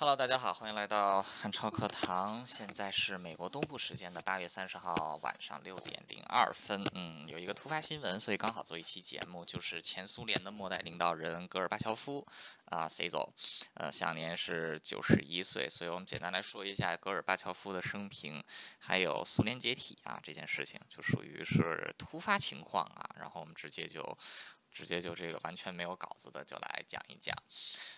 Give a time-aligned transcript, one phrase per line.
[0.00, 2.42] Hello，大家好，欢迎来到汉超课堂。
[2.46, 6.82] 现在是美国东部时间的八月三十号晚上六点零二分。
[6.94, 12.26] 嗯，有一个突发新闻，所以刚好做一期节目，就是前苏联的末代领导人戈尔巴乔夫
[12.64, 13.30] 啊，C 走，
[13.74, 15.68] 呃，享年是九十一岁。
[15.68, 18.42] 所以我们简单来说一下戈尔巴乔夫的生平，
[18.78, 23.06] 还有苏联解体啊这件事情，就属于是突发情况啊。
[23.18, 24.16] 然后我们直接就。
[24.72, 27.36] 直接就这个完全没有稿子的就来讲一讲，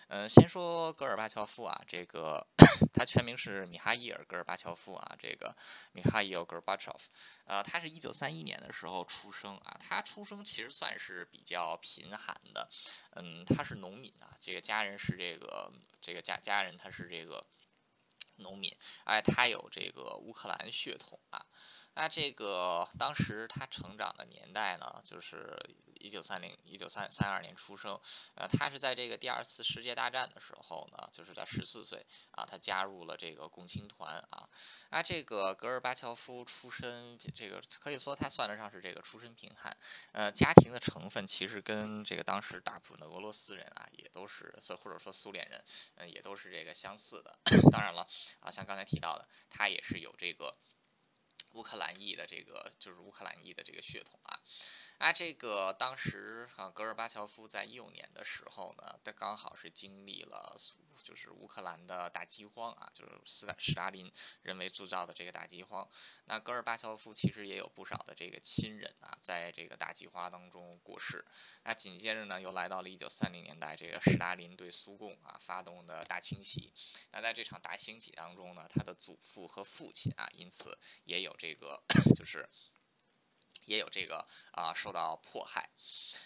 [0.07, 2.45] 嗯，先说戈尔巴乔夫啊，这个
[2.91, 5.55] 他全名是米哈伊尔·戈尔巴乔夫啊，这个
[5.91, 7.11] 米哈伊尔·戈尔巴乔夫，
[7.45, 12.69] 呃，他是一九三一年的时候出生啊，他出生其实算是比较贫寒的，
[13.15, 15.71] 嗯，他是农民啊，这个家人是这个
[16.01, 17.45] 这个家家人他是这个
[18.37, 21.45] 农民，而他有这个乌克兰血统啊。
[21.95, 25.55] 那这个当时他成长的年代呢，就是
[26.03, 27.97] 一九三零一九三三二年出生，
[28.35, 34.49] 呃，他是在这个第二次世界大战的时候呢，就是在十四岁啊，他加入了这个共青团啊。
[34.91, 39.75] 那这个戈尔巴乔夫出身，这个可以说他算得上是这个出身贫寒，
[40.11, 45.63] 呃，家庭的成分其实跟这个当时大部分的俄罗斯人啊，也都是，或者说苏联人，
[45.95, 47.33] 嗯，也都是这个相似的。
[47.71, 48.05] 当然了，
[48.41, 50.53] 啊，像刚才提到的，他也是有这个。
[51.53, 54.33] 乌克兰裔的这个就是乌克兰裔的这个血统啊，
[55.03, 60.55] 啊，这个当时啊，戈尔巴乔夫在一五年的时候呢，他刚好是经历了
[61.03, 64.09] 就是乌克兰的大饥荒啊，就是斯大史达林
[64.43, 65.85] 人为铸造的这个大饥荒。
[66.23, 71.25] 那戈尔巴乔夫其实也有不少的这个亲人啊，在这个大饥荒当中过世。
[71.65, 76.71] 那紧接着呢，又来到了一九三零年代，这个史达林对苏共啊发动的大清洗。
[77.11, 81.35] 那在这场大清洗当中呢，他的祖父和父亲啊，因此也有。
[81.37, 81.83] 这个
[82.15, 82.47] 就是
[83.65, 85.69] 也有这个啊受到迫害，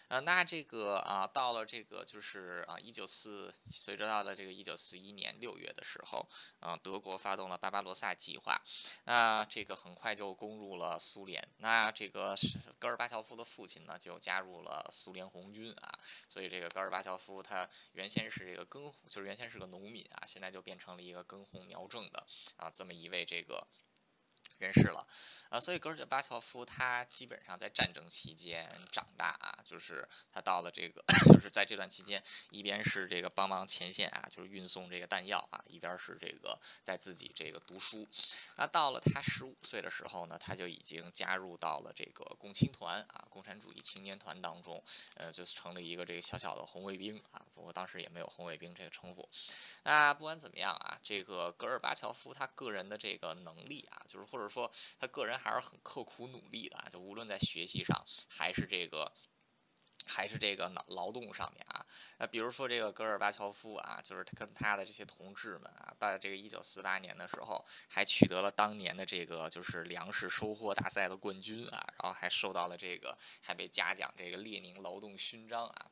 [0.07, 6.27] 呃，那这个啊到了这个就是啊一九四，随着到了这个一九四一年六月的时候，
[6.59, 8.61] 啊德国发动了巴巴罗萨计划，
[9.05, 22.25] 那这个很快就攻入了苏联，那这个是戈尔巴乔夫的父亲呢就加入了苏联红军啊，所以这个戈尔巴乔夫他原先是这个耕，就是原先是个农民啊，现在就变成了一个耕红苗正的
[22.57, 23.67] 啊这么一位这个。
[24.57, 25.05] 人士了，
[25.49, 38.07] 啊，所以戈尔巴乔夫他基本上在战争期间长大啊，就是他到了这个， 就是在这段期间，一边是这个帮忙前线啊，就是运送这个弹药啊，一边是这个在自己这个读书。
[38.55, 44.83] 那到了他十五岁的时候呢，他就已经加入到了这个共青团啊，共产主义青年团当中，
[45.17, 49.29] 呃，就是成了一个这个小小的红卫兵啊，不过当时也没有红卫兵这个称呼。
[49.83, 54.46] 那不管怎么样啊，这个戈尔巴乔夫他个人的这个能力啊，就是或者。
[54.49, 59.11] 说他个人还是很刻苦努力的啊，就无论在学习上，还是这个，
[60.05, 61.85] 还是这个劳劳动上面啊。
[62.17, 75.91] 那比如说这个戈尔巴乔夫啊，就是他跟他的这些同志们啊，在这个一九四八年的时候，还取得了当年的这个就是粮食收获大赛的冠军啊，然后还受到了这个，还被嘉奖这个列宁劳动勋章啊。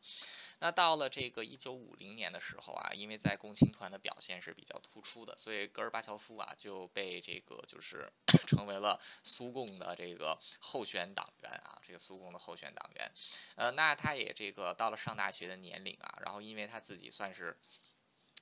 [0.60, 8.12] 那到了这个一九五零年的时候啊，因为在共青团的表现是比较突出的，所以戈尔巴乔夫啊就被这个就是
[8.48, 13.12] 成为了苏共的这个候选党员啊，这个苏共的候选党员。
[13.56, 17.58] 呃，那他也这个到了上大学的年龄啊，然后因为他自己算是。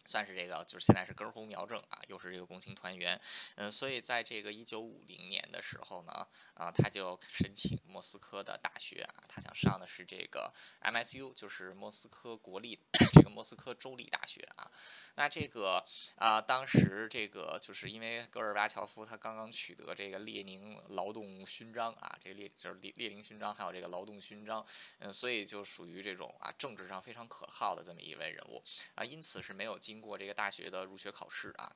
[0.06, 3.20] 算是这个，就是现在是根红苗正啊，又是这个共青团员，
[3.56, 12.78] 嗯，所以在这个一九五零年的时候呢，啊，他就申请莫斯科的大学啊，他想上的是这个 MSU，就是莫斯科国立
[13.14, 14.70] 这个莫斯科州立大学啊。
[15.16, 15.86] 那这个
[16.18, 24.66] 啊，当时这个就是因为戈尔巴乔夫他刚刚取得这个列宁劳动勋章啊，这列就是列列宁勋章，还有这个劳动勋章，
[25.00, 28.62] 嗯，所以就属于这种啊政治上非常可靠的这么一位人物
[28.96, 29.93] 啊，因此是没有进。
[29.94, 31.72] 经过这个大学的入学考试啊，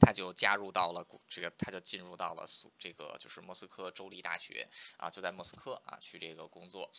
[0.00, 6.92] 他就加入到了这个，他就进入到了苏这个就是莫斯科州立大学啊，就在莫斯科啊去这个工作。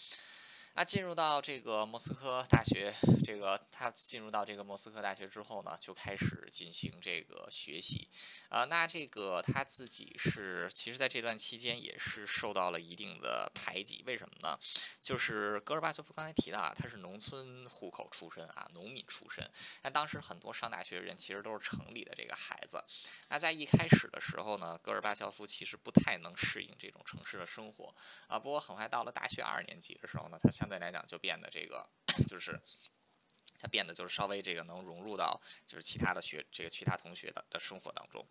[0.78, 2.94] 那进入到这个莫斯科大学，
[3.26, 8.08] 这个他进入到这个莫斯科大学之后呢，就开始进行这个学习，
[8.50, 14.56] 啊，那这个他自己是，其实在这段期间也是受到了一定的排挤，为什么呢？
[15.02, 19.50] 就是戈尔巴乔夫刚才提到啊，他是农村户口出身啊，农民出身，
[19.82, 22.84] 那当时很多上大学的人其实都是城里的这个孩子，
[23.30, 27.96] 那在一开始的时候呢，戈尔巴乔夫其实不太能适应这种城市的生活，
[28.28, 31.90] 啊，不过很快到了大学二年级的时候呢，他想相对来讲就变得这个，
[32.28, 32.60] 就是
[33.60, 38.26] 他变得就是稍微这个能融入到就是其他的学这个其他同学的的生活当中，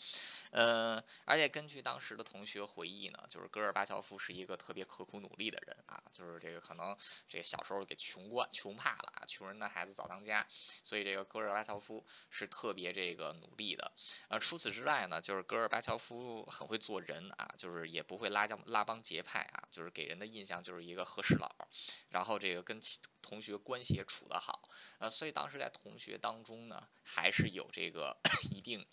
[0.50, 6.96] 呃，而且根据当时的同学回忆呢，就是戈尔巴乔夫是一个特别刻苦努力的人啊，就是这个可能
[7.28, 10.46] 这个小时候给穷惯穷怕了啊，穷人的孩子早当家，
[10.82, 13.92] 所以这个戈尔巴乔夫是特别这个努力的。
[14.28, 21.54] 呃，除此之外呢，就是戈尔巴乔夫很会做人啊，就是也不会拉帮拉帮结派啊，就是给人的印象就是一个和事佬，
[22.10, 24.65] 然后这个跟其同学关系也处得好，
[24.98, 25.10] 呃。
[25.10, 28.16] 所以当时在同学当中呢，还是有这个
[28.54, 28.86] 一定。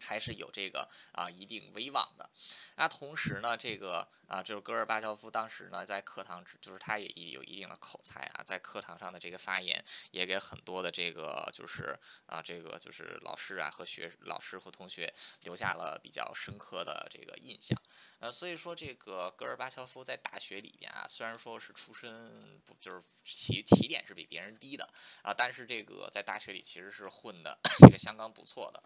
[0.00, 2.28] 还是有这个啊一定威望的，
[2.76, 17.76] 那同时呢，这个啊就是戈尔巴乔夫当时呢在课堂，就是他也有一定的口才啊，在课堂上的这个发言也给很多的这个就是啊这个就是老师啊和学老师和同学留下了比较深刻的这个印象，
[18.20, 24.88] 呃所以说这个戈尔巴乔夫在大学里边啊虽然说是出身不就是起起点是比别人低的
[25.22, 28.82] 啊，但是这个在大学里其实是混的这个相当不错的。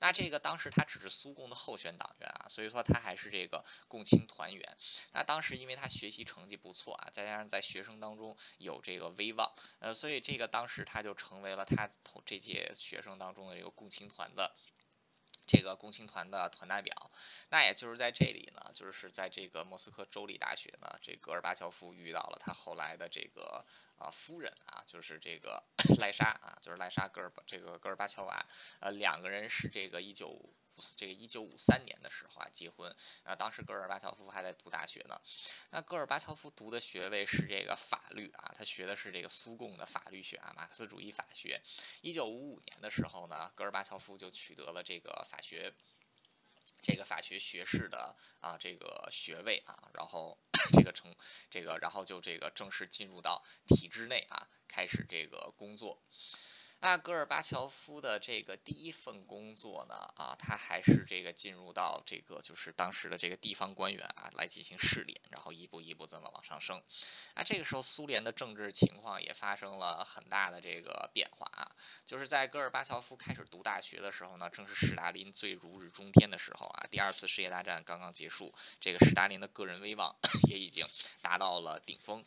[0.00, 4.78] 那这个当时他只是苏共的候选党员啊，所以说他还是这个共青团员。
[5.12, 9.46] 那当时因为他学习成绩不错啊，再加上在学生当中有这个威望，
[9.78, 11.86] 呃，所以这个当时他就成为了他
[12.24, 14.50] 这届学生当中的这个共青团的。
[15.48, 16.94] 这个共青团的团代表，
[17.48, 23.64] 那也就是在这里呢，就是在这个莫斯科州立大学呢，这戈尔巴乔夫遇到了他后来的这个
[23.96, 25.64] 啊夫人啊，就是这个
[25.98, 28.46] 赖莎啊，就是赖莎戈尔这个戈尔巴乔娃，
[28.80, 30.38] 呃，两个人是这个一九。
[30.96, 35.20] 这个一九五三年的时候啊，结婚啊，当时戈尔巴乔夫还在读大学呢。
[35.70, 41.60] 那戈尔巴乔夫读的学位是这个法律啊，他学的是这个苏共的法律学啊，马克思主义法学。
[42.00, 45.72] 一九五五年的时候呢，戈尔巴乔夫就取得了这个法学
[46.80, 50.38] 这个法学学士的啊这个学位啊，然后
[50.72, 51.14] 这个成
[51.50, 56.00] 这个，然后就这个正式进入到体制内啊，开始这个工作。
[56.80, 66.80] 那戈尔巴乔夫的这个第一份工作呢，啊，他还是这个进入到这个就是当时的这个地方官员啊来进行试点，然后一步一步这么往上升。
[67.34, 71.68] 那这个时候苏联的政治情况也发生了很大的这个变化啊，
[72.06, 80.14] 就是在戈尔巴乔夫开始读大学的时候呢，正是史达林最如日中天的时候啊，第二次世界大战刚刚结束，这个史达林的个人威望
[80.48, 80.86] 也已经
[81.20, 82.24] 达到了顶峰。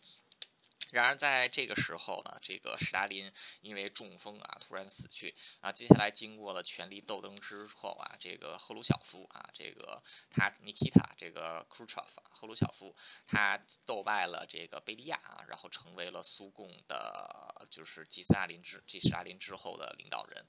[0.91, 5.71] 然而，在这个时候呢，这个史达林因为中风啊，突然死去啊。
[5.71, 12.95] 接下来经过了权力斗争之后啊，这个赫鲁晓夫啊，这个他 Nikita 这个 Khrushchev 赫鲁晓夫，
[13.25, 20.45] 他斗败了这个贝利亚啊，然后成为了苏共的，就是继斯大林之继史达林之后的领导人。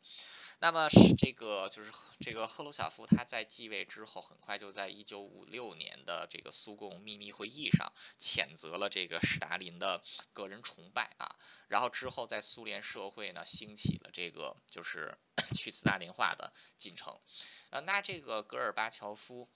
[0.62, 10.00] 那么是这个，就是这个赫鲁晓夫，他在继位之后，很快就在一九五六年的这个苏共秘密会议上谴责了这个史达林的
[10.32, 11.34] 个人崇拜啊，
[11.66, 15.18] 然后之后在苏联社会呢兴起了这个就是
[15.52, 17.18] 去斯大林化的进程，
[17.70, 19.48] 呃，那这个戈尔巴乔夫。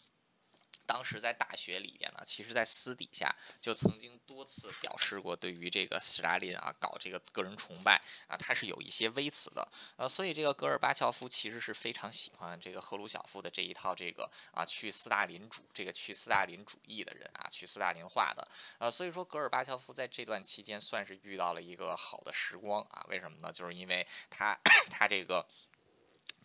[0.86, 9.66] 当时在大学里边呢，其实，在私底下就曾经多次表示过，对于这个斯大林啊，搞这个个人崇拜啊，他是有一些微词的。
[9.96, 18.46] 呃，所以这个戈尔巴乔夫其实是非常喜欢这个赫鲁晓夫的这一套这个啊，去斯大林主这个去斯大林主义的人啊，去斯大林化的。
[18.78, 23.04] 呃，所以说戈尔巴乔夫在这段期间算是遇到了一个好的时光啊。
[23.08, 23.52] 为什么呢？
[23.52, 24.56] 就是因为他
[24.88, 25.46] 他这个。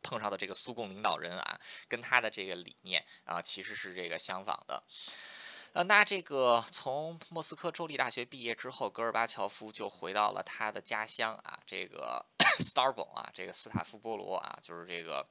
[0.01, 4.83] 碰上的这个苏共领导人啊，跟他的这个理念啊，其实是这个相仿的。
[5.73, 12.25] 呃，那这个从莫斯科州立大学毕业之后，戈尔巴乔夫就回到了他的家乡啊，这个
[12.59, 15.25] s t a r b o 啊，这个斯塔夫波罗啊，就是这个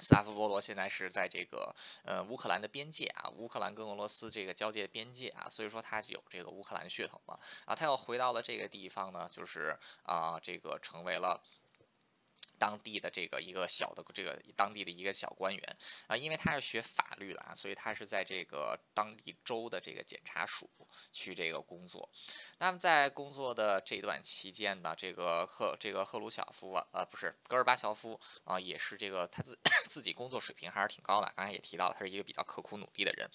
[0.00, 11.42] 斯塔夫波罗现在是在这个呃乌克兰的边界啊，乌克兰跟俄罗斯这个交界边界啊，所以说他有这个乌克兰血统嘛啊，他又回到了这个地方呢，就是啊，这个成为了。
[12.62, 15.76] 当地的这个一个小的这个当地的一个小官员
[16.06, 20.70] 啊，因为他是学法律的啊，所以他是在这个当地州的这个检察署
[21.10, 22.08] 去这个工作。
[22.58, 29.58] 那么在工作的这段期间呢，这个赫这个赫鲁晓夫啊，呃，不是戈尔巴乔夫啊，也是这个他自
[29.90, 31.32] 自己工作水平还是挺高的。
[31.34, 33.28] 刚才也提到了，他是一个比较刻苦努力的人。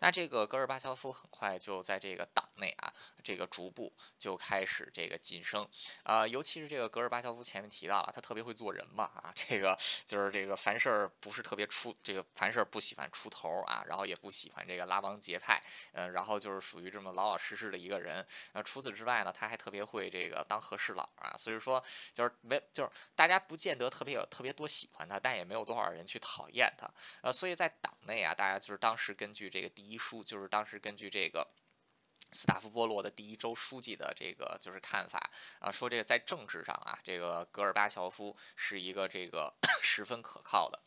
[0.00, 5.64] 那这个戈尔巴乔夫很快就在这个党内啊，这个逐步就开始这个晋升
[6.02, 8.71] 啊，尤其是这个戈尔巴乔夫前面提到了，他特别会做。
[8.72, 15.60] 人嘛啊，这个就是这个凡事不是特别出，这个凡事不喜欢出头啊，然后也不喜欢这个拉帮结派，
[15.92, 18.26] 嗯，然后就是属于这么老老实实的一个人。
[18.52, 26.90] 呃，除此之外呢，他还特别会这个当和事佬啊，所以说就是没就是大家不见得特别有特别多喜欢他，但也没有多少人去讨厌他。
[27.22, 31.46] 呃，所以在党内啊，大家就是当时根据这个第一书，就是当时根据这个。
[32.32, 40.78] 斯塔夫波罗的第一周书记的这个就是看法啊，说这个在政治上啊，这个戈尔巴乔夫是一个这个 十分可靠的。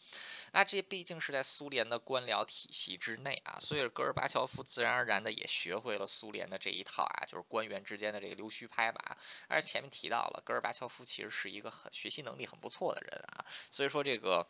[0.51, 9.17] 那这毕竟是在苏联的官僚体系之内啊，所以戈尔巴乔夫自然而然的也学会了苏联的这一套啊，就是官员之间的这个溜须拍马。
[9.47, 14.45] 而前面提到了，戈尔巴乔夫其实是一个很学习能力很不错的人啊，所以说这个。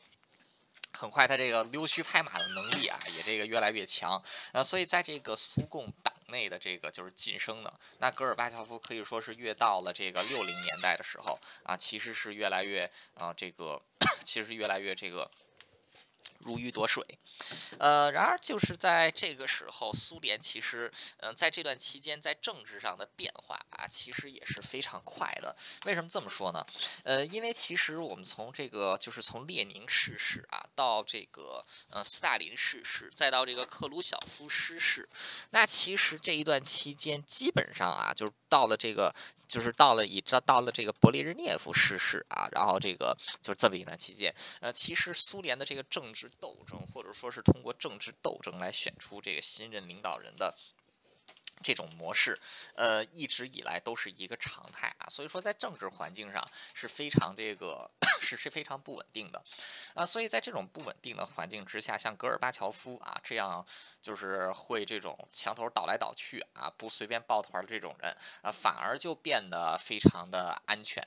[0.93, 4.21] 很快，他这个溜须拍马的能力啊，也这个越来越强
[4.53, 13.82] 啊，所以在这个苏共党内的这个就是晋升的，那戈尔巴乔夫可以说是越到了这个六零年代的时候啊，其实是越来越啊，这个
[14.24, 15.29] 其实越来越这个。
[16.45, 17.03] 如鱼得水，
[17.79, 25.55] 呃，然而就是在这个时候，苏联其实，嗯，在这段期间，在政治上的变化啊，其实也是非常快的。
[25.87, 26.63] 为什么这么说呢？
[27.03, 35.09] 呃，因为其实我们从这个，就是从列宁逝世啊，到这个，呃，斯大林逝世，再到这个克鲁晓夫失势，
[35.49, 39.13] 那其实这一段期间，基本上啊，就是到了这个。
[39.47, 50.55] 就是到了以到到了这个勃列日涅夫逝世啊，然后这个就是这么一段期间，呃，其实苏联的这个政治斗争，或者说是通过政治斗争来选出这个新任领导人的。
[51.63, 52.39] 这种模式，
[52.75, 57.89] 呃，一直以来都是一个常态啊，所以说在政治环境上是非常这个
[58.21, 59.43] 是是非常不稳定的，
[59.93, 63.65] 啊，所以在这种不稳定的环境之下，像戈尔巴乔夫啊这样
[64.01, 71.05] 就是会这种墙头倒来倒去啊，不随便抱团的这种人啊，反而就变得非常的安全。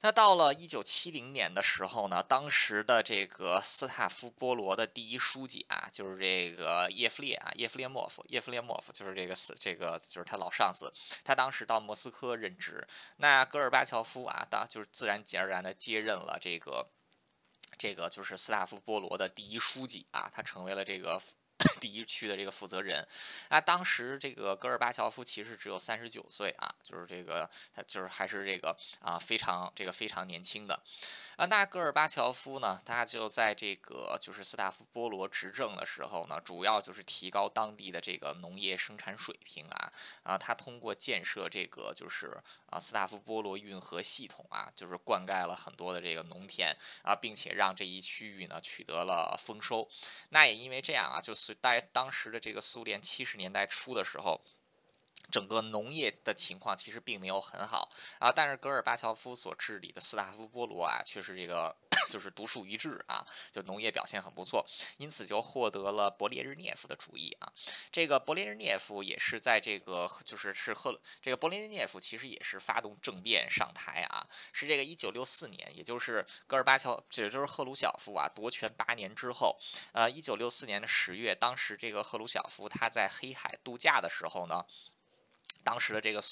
[0.00, 10.92] 那到了一九七零年的时候呢，当时的这个斯塔夫波罗的第一书记啊，就是这个叶夫列啊，叶夫列莫夫，叶夫列莫夫就是这个斯，这个就是他老上司，
[11.24, 12.86] 他当时到莫斯科任职。
[13.16, 16.86] 那戈尔巴乔夫啊，当就是自然而然的接任了这个，
[17.78, 21.20] 这个就是斯塔夫波罗的第一书记啊，他成为了这个。
[21.80, 23.06] 第一区的这个负责人，
[23.48, 30.80] 那当时这个戈尔巴乔夫其实只有三十九岁啊，就是这个他就是还是这个啊非常这个非常年轻的。
[31.36, 32.80] 啊，那戈尔巴乔夫呢？
[32.84, 39.92] 他就在这个就是斯大夫波罗执政的时候呢，主要就是提高当地的这个农业生产水平啊
[40.22, 49.88] 啊，他通过建设这个就是啊斯大夫波罗运河系统啊，就是灌溉了很多的这个农田啊，并且让这一区域呢取得了丰收。
[50.28, 54.40] 那也因为这样啊，就是在当时的这个苏联七十年代初的时候。
[55.30, 61.74] 整个农业的情况其实并没有很好啊，但是戈尔巴乔夫所治理的斯大夫波罗啊，却是这个
[62.08, 64.64] 就是独树一帜啊，就农业表现很不错，
[64.98, 67.52] 因此就获得了勃列日涅夫的注意啊。
[67.90, 79.58] 这个勃列日涅夫也是在这个就是是赫这个勃列日涅夫其实也是发动政变上台啊，是这个一九六四年，也就是戈尔巴乔也就是赫鲁晓夫啊夺权八年之后，
[79.92, 84.64] 呃，一九六四年的十月，当时这个赫鲁晓夫他在黑海度假的时候呢。
[85.64, 86.22] 当时的这个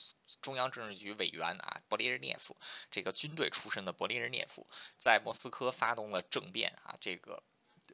[0.40, 2.54] 中央政治局委员啊，勃列日涅夫，
[2.90, 4.66] 这个军队出身的勃列日涅夫，
[4.98, 7.42] 在莫斯科发动了政变啊，这个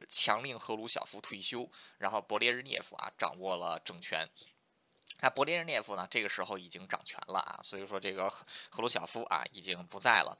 [0.07, 4.29] 强令赫鲁晓夫退休，然后勃列日涅夫啊掌握了政权。
[5.21, 10.37] 那勃列日涅夫呢，这个时候已经掌权了啊，所以说这个赫鲁晓夫啊已经不在了。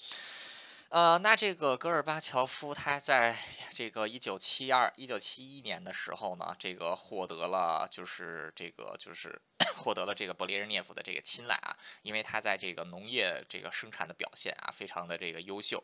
[0.90, 3.38] 呃，那这个戈尔巴乔夫他在
[3.70, 9.40] 这个一九七二、一九七一年的时候呢，这个获得了就是这个就是
[9.78, 15.84] 获得了这个勃列日涅夫的这个青睐啊，因为他在这个农业这个生产的表现啊，非常的这个优秀。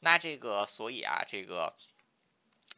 [0.00, 1.74] 那这个所以啊，这个。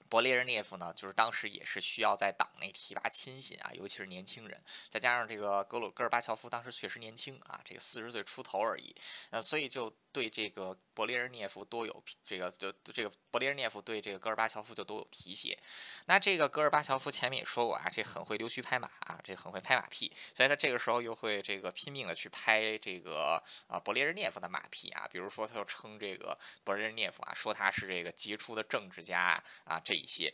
[0.08, 8.94] 勃列日涅夫呢，就是当时也是需要在党内提拔亲信啊，尤其是年轻人，再加上这个格鲁戈尔巴乔夫当时确实年轻啊，这个四十岁出头而已，
[9.30, 15.58] 呃，所以就对这个勃列日涅夫多有这个就这个勃列日涅夫对这个戈尔巴乔夫就都有提携。
[16.06, 29.96] 那这个戈尔巴乔夫前面也说过啊，这很会溜须拍马啊，这很会拍马屁，所以他这个时候又会这个拼命的去拍这个啊勃列日涅夫的马屁啊，比如说他就称这个勃列日涅夫啊，说他是这个杰出的政治家啊这。
[29.96, 30.30] 一些，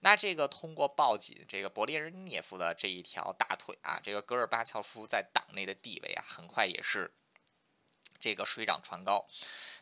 [0.00, 7.08] 那这个通过抱紧这个勃列日涅夫的这一条大腿啊，这个戈尔巴乔夫在党内的地位啊，很快也是
[8.24, 9.26] 这个水涨船高。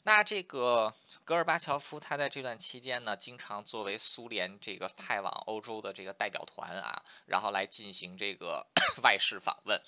[0.03, 0.93] 那这个
[1.25, 8.67] 戈尔巴乔夫他在这段期间呢，经常作为苏联这个派往欧洲的这个代表团啊，然后来进行这个
[9.05, 9.81] 外事访问，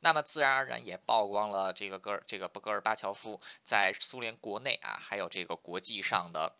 [0.00, 6.54] 那么自然而然也曝光了这个戈尔这个戈尔巴乔夫在苏联国内啊，还有这个国际上的。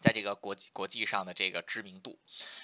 [0.00, 2.18] 在这个国际国际上的这个知名度，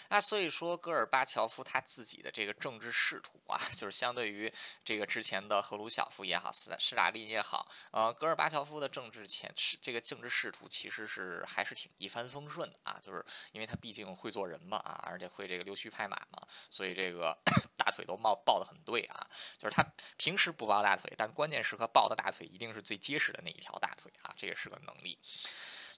[0.08, 4.52] 那所以说戈尔巴乔夫他自己的这个政治仕途啊， 就是相对于
[4.84, 17.36] 这个之前的赫鲁晓夫也好，斯斯大林也好，呃，戈尔巴乔夫的政治前是这个政治仕途其实是还是挺一帆风顺的啊，就是因为他毕竟会做人嘛啊，而且会这个溜须拍马嘛，所以这个
[17.76, 19.26] 大腿都抱抱得很对啊，
[19.58, 19.82] 就是他
[20.16, 25.18] 平时不抱大腿，但关键时刻抱的大腿一定是最结实的那一条大腿啊，这也是个能力。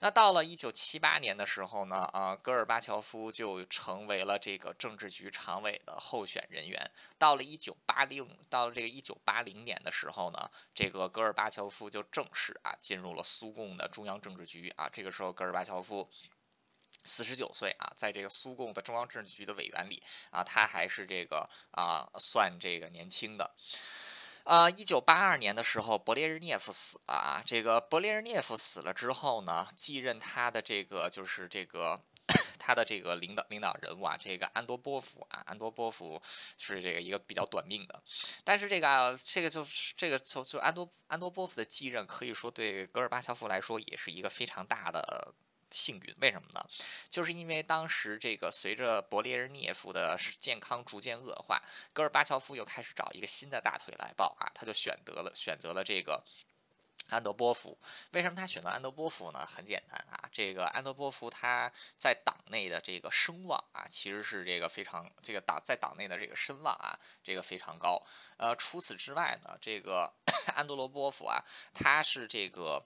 [0.05, 6.91] 那到了一九七八年的时候呢，啊，戈尔巴乔夫就成为了这个政治局常委的候选人员。
[7.17, 14.91] 到了一九八零，到了这个一九八零年的时候呢，这个戈尔巴乔夫就正式啊进入了苏共的中央政治局啊。
[14.93, 16.07] 这个时候，戈尔巴乔夫
[17.05, 23.51] 四十九岁啊，在这个苏共的中央政治局的委员里啊，他还是这个啊算这个年轻的。
[24.45, 27.43] 呃，一九八二年的时候，勃列日涅夫死了啊。
[27.45, 31.99] 这个勃列日涅夫死了之后呢，继任他的这个就是这个
[32.59, 36.21] 他的这个领导领导人物啊，这个安多波夫啊，安多波夫
[36.59, 38.03] 是这个一个比较短命的。
[38.45, 45.35] 但是这个啊这个就是这个就就安多安多波夫的继任，可以说对戈尔巴乔夫来说也是一个非常大的。
[45.75, 46.65] 幸运，为什么呢？
[47.11, 51.61] 就是因为当时这个随着勃列日涅夫的健康逐渐恶化，
[51.93, 56.25] 戈尔巴乔夫又开始找一个新的大腿来抱啊，他就选择了选择了这个
[57.09, 57.77] 安德波夫。
[58.13, 59.45] 为什么他选择安德波夫呢？
[59.45, 68.01] 很简单啊，这个安德波夫他在党内的这个声望啊，其实是这个非常这个党在党内的这个声望啊，这个非常高。
[68.37, 70.15] 呃，除此之外呢，这个
[70.55, 71.43] 安德罗波夫啊，
[71.75, 72.81] 他是这个。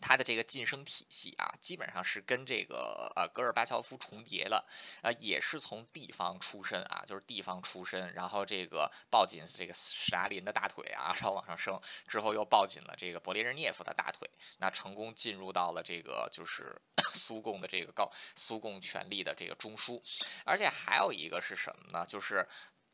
[0.00, 4.66] 他的这个晋升体系啊，基本上是跟这个呃戈尔巴乔夫重叠了，
[5.02, 16.80] 呃，也是从地方出身啊，就是地方出身，然后这个抱紧这个史达林的大腿啊，然后往上升，之后又抱紧了这个勃列日涅夫的大腿，那成功进入到了这个就是
[17.14, 20.02] 苏共的这个高苏共权力的这个中枢，
[20.44, 22.04] 而且还有一个是什么呢？
[22.06, 22.46] 就是。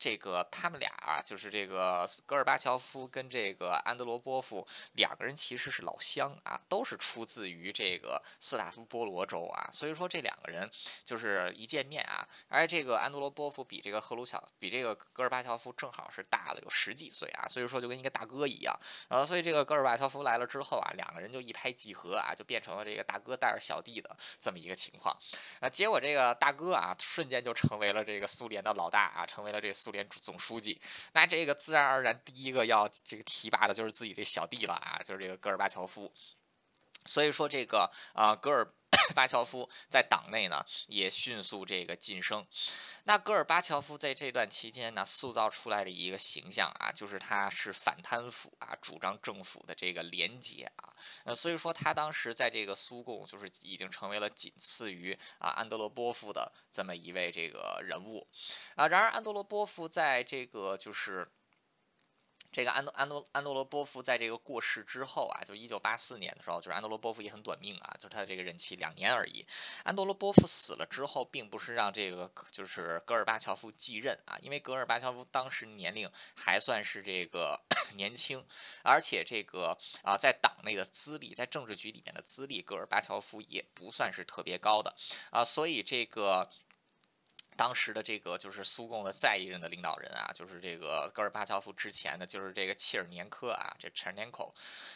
[0.02, 10.68] 这个他们俩啊，就是这个戈尔巴乔夫跟这个安德罗波夫两个人其实是老乡啊，都是出自于这个斯塔夫波罗州啊，所以说这两个人
[11.04, 18.76] 就是一见面啊，而这个安德罗波夫比这个赫鲁晓比这个戈尔巴乔夫正好是大了有十几岁啊，所以说就跟一个大哥一样，
[19.09, 25.16] 然后所以这个戈尔巴乔夫来了之后啊，两个人就一拍即合啊，就变成了这个大哥带着小弟的这么一个情况，
[25.61, 29.91] 啊，结果这个大哥啊，瞬间就成为了这个苏联的老大啊，成为了这苏。
[29.92, 30.80] 联总书记，
[31.12, 36.12] 那这个自然而然第一个要这个提拔的就是自己这小弟了啊，就是这个戈尔巴乔夫。
[37.04, 38.72] 所以说这个啊，戈尔。
[39.14, 42.46] 巴乔夫在党内呢也迅速这个晋升，
[43.05, 50.92] 那戈尔巴乔夫在这段期间呢塑造出来的一个形象啊，就是他是反贪腐啊，主张政府的这个廉洁啊，
[51.24, 58.26] 那，所以说他当时在这个苏共就是已经成为了仅次于啊安德罗波夫的这么一位这个人物
[58.76, 58.87] 啊。
[58.88, 61.28] 然而安德罗波夫在这个就是。
[62.53, 69.45] 这个安多安多安多罗波夫在这个过世之后啊，就一九八四年的时候，就是安多罗波夫也很短命啊，就是他的这个任期两年而已。
[69.85, 77.59] 安多罗波夫死了之后，并不是让这个就是戈尔巴乔夫继任啊，因为戈尔巴乔夫当时年龄还算是这个
[77.97, 78.45] 年轻，
[78.83, 84.95] 而且这个啊在党内的资历，在政治局里面的资历，戈尔巴乔夫也不算是特别高的
[85.31, 86.51] 啊，所以这个。
[87.57, 94.53] 当时的这个就是苏共的再一任的领导人啊，就是这个戈尔巴乔夫之前的就是这个切尔年科啊，这切尔年科，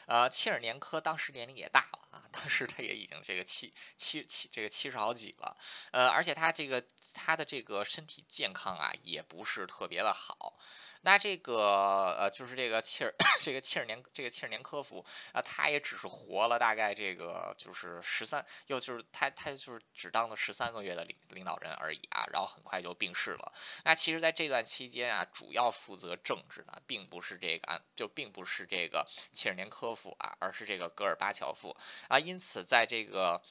[0.07, 5.57] 呃，切尔年科当时年龄也大了啊，当时他也已经这个七七七这个七十好几了，
[5.93, 10.59] 呃，而且他这个他的这个身体健康啊也不是特别的好。
[11.03, 23.53] 那这个呃，就是这个切尔， 这个切尔年，这个切尔年科夫啊，他也只是活了大概这个就是十三，又就是他他就是只当了十三个月的领领导人而已啊，然后很快就病逝了。
[23.85, 31.77] 那其实，在这段期间啊，主要负责政治的并不是这个啊，就并不是这个切尔年科夫啊，而是这个戈尔巴乔夫
[32.09, 32.19] 啊。
[32.19, 33.43] 因此，在这个。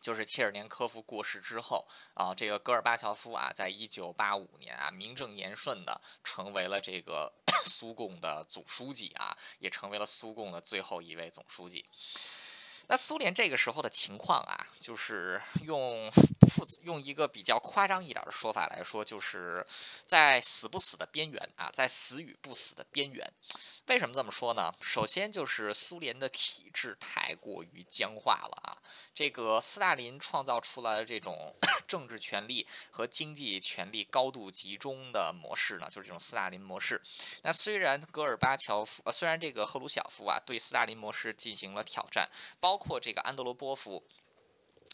[0.00, 7.32] 就是切尔年科夫过世之后啊，这个戈尔巴乔夫啊，在一九八五年啊，名正言顺的成为了这个
[7.66, 11.84] 苏共的总书记啊，也成为了苏共的最后一位总书记。
[12.88, 16.10] 那苏联这个时候的情况啊，就是用
[16.50, 19.64] 负用一个比较夸张一点的说法来说，就是
[20.06, 23.30] 在死不死的边缘啊，在死与不死的边缘。
[23.88, 24.74] 为什么这么说呢？
[24.80, 28.76] 首先就是苏联的体制太过于僵化了啊。
[29.14, 31.54] 这个斯大林创造出来的这种
[31.88, 37.00] 政治权力和经济权力高度集中的模式呢，就是这种斯大林模式。
[37.42, 42.28] 那虽然戈尔巴乔夫，呃，虽然这个赫鲁晓夫啊对斯大林模式进行了挑战，
[42.60, 44.08] 包括这个安德罗波夫。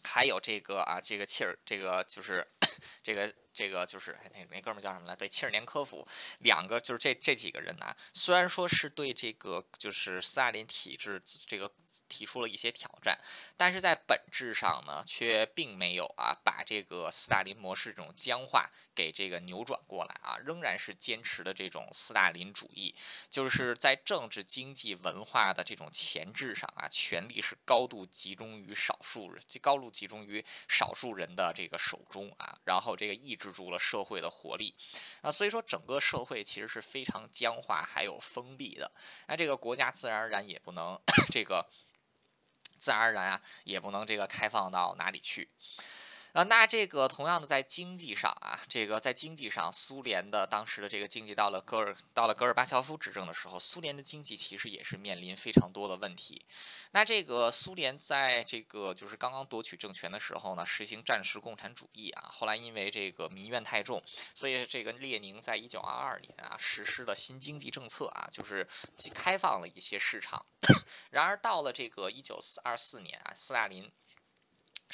[0.02, 2.46] 还有这个啊，这个切尔，这个就是
[3.04, 3.32] 这个。
[3.54, 5.14] 这个就是那那哥们叫什么来？
[5.14, 6.04] 对，切尔年科夫，
[6.40, 11.72] 两个就是这这几个人呢，虽然说是对这个就是斯大林体制这个
[12.08, 13.16] 提出了一些挑战，
[13.56, 22.92] 但是在本质上呢，却并没有啊把这个斯大林模式这种僵化给这个扭转过来啊，仍然是坚持的这种斯大林主义，
[23.30, 33.43] 就是在政治、经济、文化的这种前置上啊，权力是高度集中于少数人，高度集中于少数人的这个手中啊，然后这个意志。
[33.44, 34.74] 制住了社会的活力，
[35.20, 38.90] 啊，所以说整个社会其实是非常僵化还有封闭的，
[39.28, 40.98] 那这个国家自然而然也不能
[41.30, 41.68] 这个
[42.78, 45.50] 自然而然啊，也不能这个开放到哪里去。
[46.34, 56.44] 啊，那这个同样的在经济上啊，这个在经济上，苏联的当时的这个经济到了戈尔到了戈尔巴乔夫执政的时候，苏联的经济其实也是面临非常多的问题。
[56.90, 64.02] 那这个苏联在这个就是刚刚夺取政权的时候呢，实行战时共产主义啊，后来因为这个民怨太重，
[64.34, 68.66] 所以这个列宁在一九二二年啊实施了新经济政策啊，就是
[69.14, 70.44] 开放了一些市场。
[71.12, 73.88] 然而到了这个一九四二四年啊，斯大林。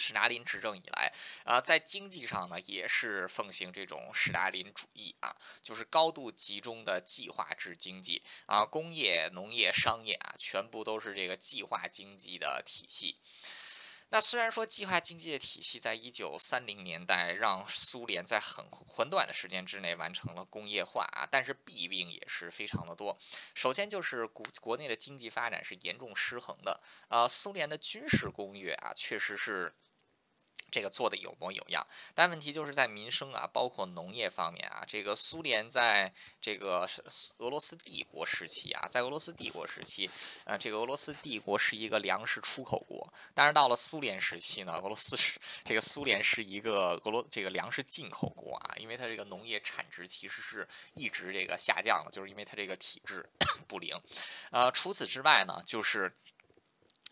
[0.00, 1.12] 史达林执政以来，
[1.44, 13.18] 啊，在经济上呢，也是奉行这种史达林主义啊，就是高度集中的计划制经济啊，工业、农业、商业啊，全部都是这个计划经济的体系。
[14.12, 23.16] 那虽然说计划经济的体系在一九三零年代让苏联在很很短的时间之内完成了工业化啊，但是弊病也是非常的多。
[23.54, 29.72] 首先就是国国内的经济发展是严重失衡的，呃，苏联的军事工业啊，确实是。
[30.70, 36.88] 这个做的有模有样，但问题就是在民生啊，包括农业方面啊，这个苏联在这个
[37.38, 40.09] 俄罗斯帝国时期啊，在俄罗斯帝国时期，
[40.44, 53.28] 呃，这个俄罗斯帝国是一个粮食出口国，但是到了苏联时期呢，俄罗斯是这个苏联是一个俄罗这个粮食进口国啊，因为它这个农业产值其实是一直这个下降的，就是因为它这个体制
[53.66, 54.00] 不灵，
[54.50, 56.14] 呃，除此之外呢，就是。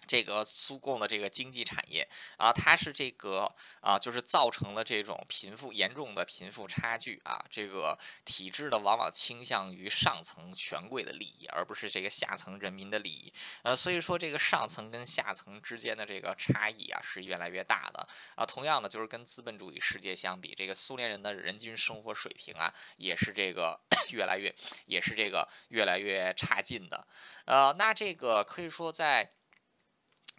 [0.09, 7.45] 这个苏共的这个经济产业啊，它是这个啊，就是造成了这种贫富严重的贫富差距啊。
[7.51, 13.33] 这个体制呢，往往倾向于上层权贵的利益，而不是这个下层人民的利益。
[13.63, 18.47] 呃，所以说这个上层跟下层之间的这个差异啊，是越来越大的啊。
[18.47, 23.79] 同样的，就是跟资本主义世界相比，这个苏联人的人均生活水平啊，也是这个
[24.11, 24.55] 越来越，
[24.87, 27.07] 也是这个越来越差劲的。
[27.45, 29.35] 呃，那这个可以说在。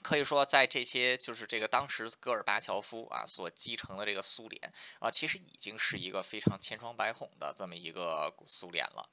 [0.02, 9.08] 可以说，在这些就是这个当时戈尔巴乔夫啊所继承的这个苏联啊，其实已经是一个非常千疮百孔的这么一个苏联了。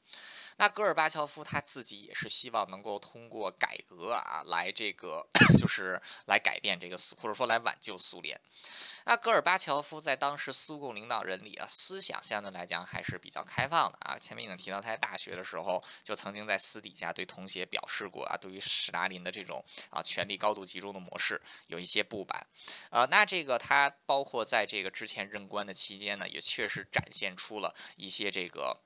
[0.59, 5.27] 那戈尔巴乔夫他自己也是希望能够通过改革啊，来这个
[5.61, 8.41] 就是来改变这个苏，或者说来挽救苏联。
[9.09, 14.19] 那戈尔巴乔夫在当时苏共领导人里啊，思想相对来讲还是比较开放的啊。
[14.19, 22.45] 前面已经提到，他在大学的时候就曾经在私底下对同学表示过啊，对于史达林的这种啊权力高度集中的模式有一些不满。
[22.91, 28.77] 呃，那这个他包括在这个之前任官的期间呢，也确实展现出了一些这个。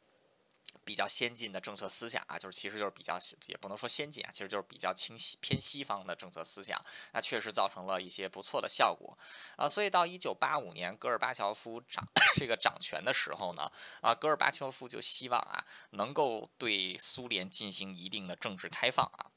[0.84, 6.80] 比较先进的政策思想啊，就是其实就是比较也不能说先进啊，其实就是比较清晰偏西方的政策思想，
[7.12, 9.16] 那确实造成了一些不错的效果
[9.56, 9.66] 啊。
[9.68, 12.04] 所以到一九八五年戈尔巴乔夫掌
[12.36, 19.30] 这个掌权的时候呢，啊，戈尔巴乔夫就希望啊，能够对苏联进行一定的政治开放啊。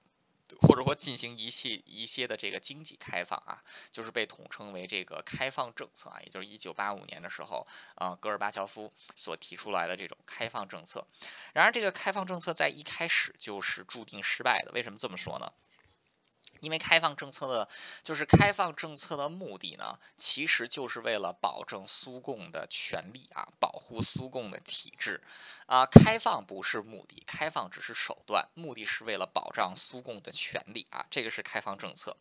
[0.61, 3.61] 或者说进行一系一些的这个经济开放啊，
[3.91, 11.05] 就是被统称为这个开放政策啊，也就是一九八五年的时候，啊，戈尔巴乔夫所提出来的这种开放政策。
[11.53, 14.71] 然而，这个开放政策在一开始就是注定失败的。
[14.73, 15.51] 为什么这么说呢？
[16.63, 17.67] 因为开放政策的，
[18.01, 25.21] 就是开放政策的目的呢，其实就是为了保证苏共的权利啊，保护苏共的体制
[25.65, 25.85] 啊。
[25.85, 31.05] 开放不是目的，开放只是手段，目的是为了保障苏共的权利啊。
[31.11, 32.15] 这个是开放政策，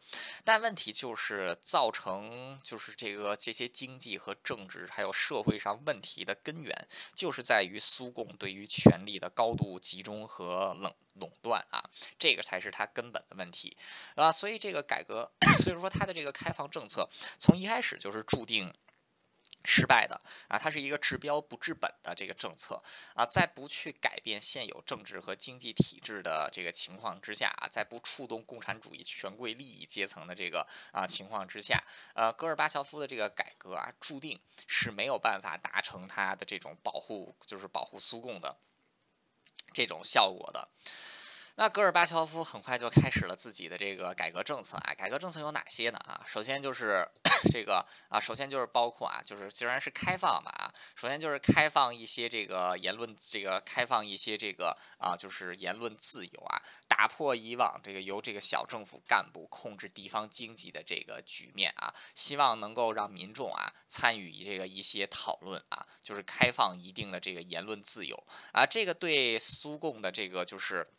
[0.44, 10.92] 但问题就是造成就是这个这些经济和政治还有社会上问题的根源，就是在于苏共对于权力的高度集中和冷。
[11.16, 11.84] 垄断啊，
[12.18, 13.76] 这个才是它根本的问题
[14.14, 18.72] 啊，所以这个改革，所以说它的这个开放政策从一开始就是注定
[19.64, 22.82] 失败的啊，它是一个治标不治本的这个政策
[23.14, 31.80] 啊，在不去改变现有政治和经济体制的这个情况之下啊，在不触动共产主义权贵利益阶层的这个啊情况之下，
[32.14, 38.56] 呃，戈尔巴乔夫的这个改革啊，注定是没有办法达成他的这种保护，就是保护苏共的。
[39.74, 40.68] 这种效果的，
[41.56, 46.22] 那戈尔巴乔夫很快就开始了自己的这个改革政策啊，改革政策有哪些呢啊？
[46.26, 47.06] 首先就是
[47.52, 68.16] 这个啊，首先就是包括啊，就是虽然是开放吧啊，首先就是开放一些这个言论，这个开放一些这个啊，就是言论自由啊，打破以往这个由这个小政府干部控制地方经济的这个局面啊，希望能够让民众啊参与这个一些讨论啊，就是开放一定的这个言论自由
[68.52, 70.90] 啊，这个对苏共的这个就是。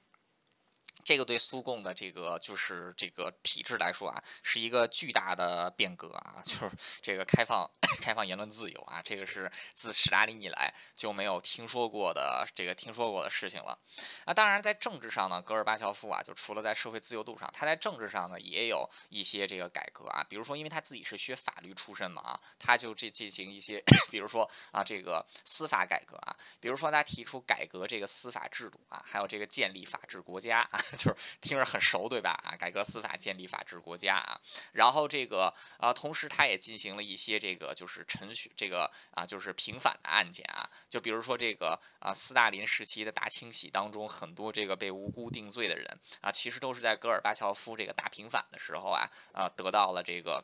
[1.04, 7.70] 这个对苏共的这个就是这个体制来说啊，是一个巨大的变革啊， 就是这个开放
[8.02, 13.78] 开放言论自由啊，这个是自史大林以来就没有听说过的这个听说过的事情了。
[14.26, 30.80] 那当然，在政治上呢，戈尔巴乔夫啊，就除了在社会自由度上，他在政治上呢也有一些这个改革啊，比如说，因为他自己是学法律出身嘛啊，他就这进行一些， 比如说啊，这个司法改革啊，比如说他提出改革这个司法制度啊，还有这个建立法治国家啊。
[30.97, 32.32] 就是听着很熟，对吧？
[32.43, 34.39] 啊，改革司法，建立法治国家啊。
[34.73, 40.69] 然后这个啊，同时他也进行了一些这个就是程序，这个啊就是平反的案件啊。
[40.89, 50.43] 就比如说这个啊，斯大林时期的大清洗当中，很多这个被无辜定罪的人啊，其实都是在戈尔巴乔夫这个大平反的时候啊，啊得到了这个。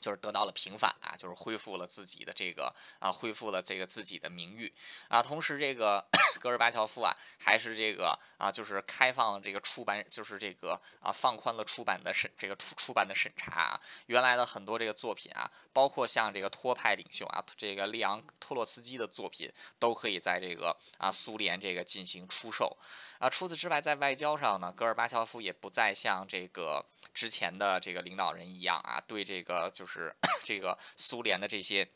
[0.00, 4.72] 就是得到了平反啊，就是恢复了自己的这个啊，恢复了这个自己的名誉
[5.08, 5.22] 啊。
[5.22, 6.04] 同时，这个
[6.40, 13.80] 戈尔巴乔夫啊，还是这个啊，就是开放了这个出版，就是这个啊，放宽了出版的审这个出出版的审查啊。
[14.06, 22.76] 原来的很多这个作品啊，包括像这个托派领袖啊，这个利昂托洛斯基的作品，都可以在这个啊苏联这个进行出售
[23.18, 23.28] 啊。
[23.28, 26.84] 除此之外，在外交上呢，戈尔巴乔夫也不再像这个
[27.16, 29.84] 之前的这个领导人一样啊，对这个就。
[29.84, 31.88] 是 这个苏联的这些，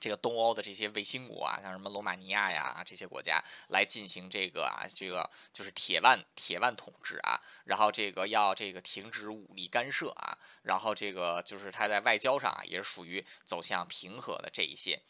[0.00, 15.00] 这个东欧的这些卫星国啊，像什么罗马尼亚呀这些国家来进行这个啊，这个就是铁腕铁腕统治啊，然后这个要这个停止武力干涉啊，然后这个就是他在外交上啊也是属于走向平和的这一些。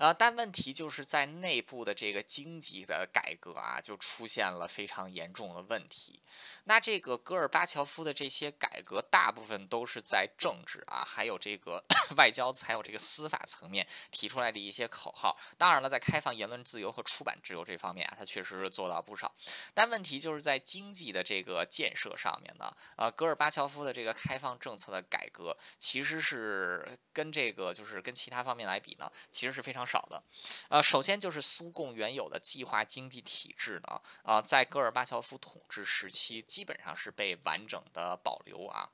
[0.00, 6.18] 呃，但问题就是在内部的这个经济的改革啊，就出现了非常严重的问题。
[6.64, 11.84] 那这个戈尔巴乔夫的这些改革，大部分都是在政治啊，还有这个
[12.16, 15.38] 外交，还有这个司法层面提出来的一些口号。
[15.58, 19.30] 当然了，在开放言论自由和出版自由这方面啊，他确实是做到不少。
[19.74, 29.86] 但问题就是在经济的这个建设上面呢，呃，戈尔巴乔夫的这个开放政策的改革，其实是跟这个就是跟其他方面来比呢，其实是非常。
[29.90, 30.22] 少的，
[30.68, 38.88] 呃，首先就是苏共原有的计划经济体制呢，啊，在戈尔巴乔夫统治时期基本上是被完整的保留啊。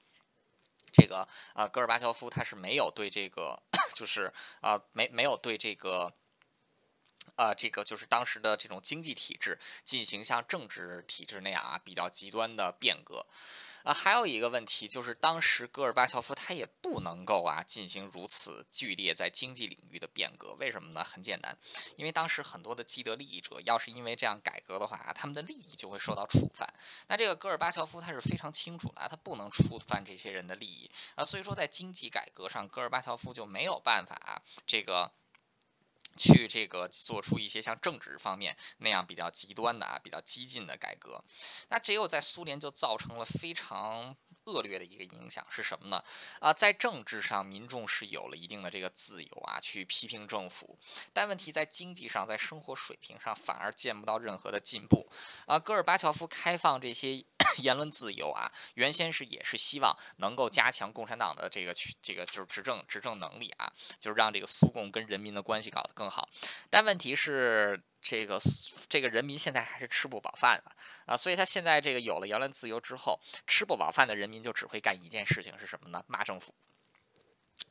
[0.93, 3.63] 这个啊，戈尔巴乔夫他是没有对这个，
[3.95, 4.33] 就是
[4.63, 6.11] 啊，没没有对这个，
[7.37, 13.25] 呃，这个就是当时的这种经济体制进行像政治体制那样啊比较极端的变革。
[13.85, 21.05] 啊，还有一个问题就是，当时戈尔巴乔夫他也不能够啊进行如此剧烈在经济领域的变革，为什么呢？
[21.05, 21.57] 很简单，
[21.95, 26.69] 因为当时很多的既得利益者要是因为这样改革的话啊，他们的利益就会受到触犯。
[27.07, 35.13] 那这个戈尔巴乔夫他是非常清楚的，他不能触犯这些人的利益啊，所以说在经济改革上，戈尔巴乔夫就没有办法这个。
[36.17, 41.23] 去这个做出一些像政治方面那样比较极端的啊，比较激进的改革，
[41.69, 44.17] 那只有在苏联就造成了非常。
[44.47, 46.03] 恶劣的一个影响是什么呢？
[46.41, 50.79] 啊，在政治上，民众是有了一定的这个自由啊，去批评政府。
[51.13, 55.09] 但问题在经济上，在生活水平上，反而见不到任何的进步。
[55.47, 57.25] 啊，戈尔巴乔夫开放这些
[57.59, 66.29] 言论自由啊，原先是也是希望能够加强共产党的这个去这个就是执政执政能力啊，就是让这个苏共跟人民的关系搞得更好。
[66.71, 67.83] 但问题是。
[68.09, 68.39] 这个
[68.89, 70.71] 这个人民现在还是吃不饱饭的
[71.07, 76.05] 啊，所以他现在这个有了言论自由之后，吃不饱饭的人民就只会干一件事情，是什么呢？
[76.07, 76.55] 骂政府。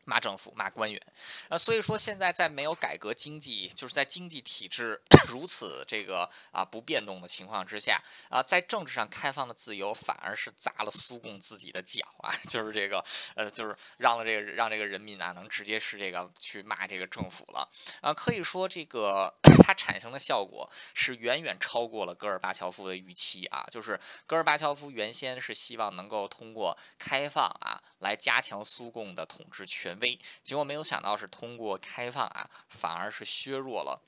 [0.06, 1.02] 骂政府、骂官员，
[1.50, 13.04] 呃，所以说现在在没有改革经济，就是在经济体制 如此这个啊不变动的情况之下，啊，在政治上开放的自由反而是砸了苏共自己的脚啊， 就是这个
[13.36, 17.68] 呃，就是让了这个让这个人民啊能直接是这个去骂这个政府了
[18.02, 19.34] 啊，可以说这个
[19.66, 29.75] 它产生的效果是远远超过了戈尔巴乔夫的预期啊，就是戈尔巴乔夫原先是希望能够通过开放啊来加强苏共的统治权。
[29.76, 34.02] 权威，结果没有想到是通过开放啊，反而是削弱了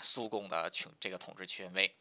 [0.00, 1.94] 苏共的权这个统治权威。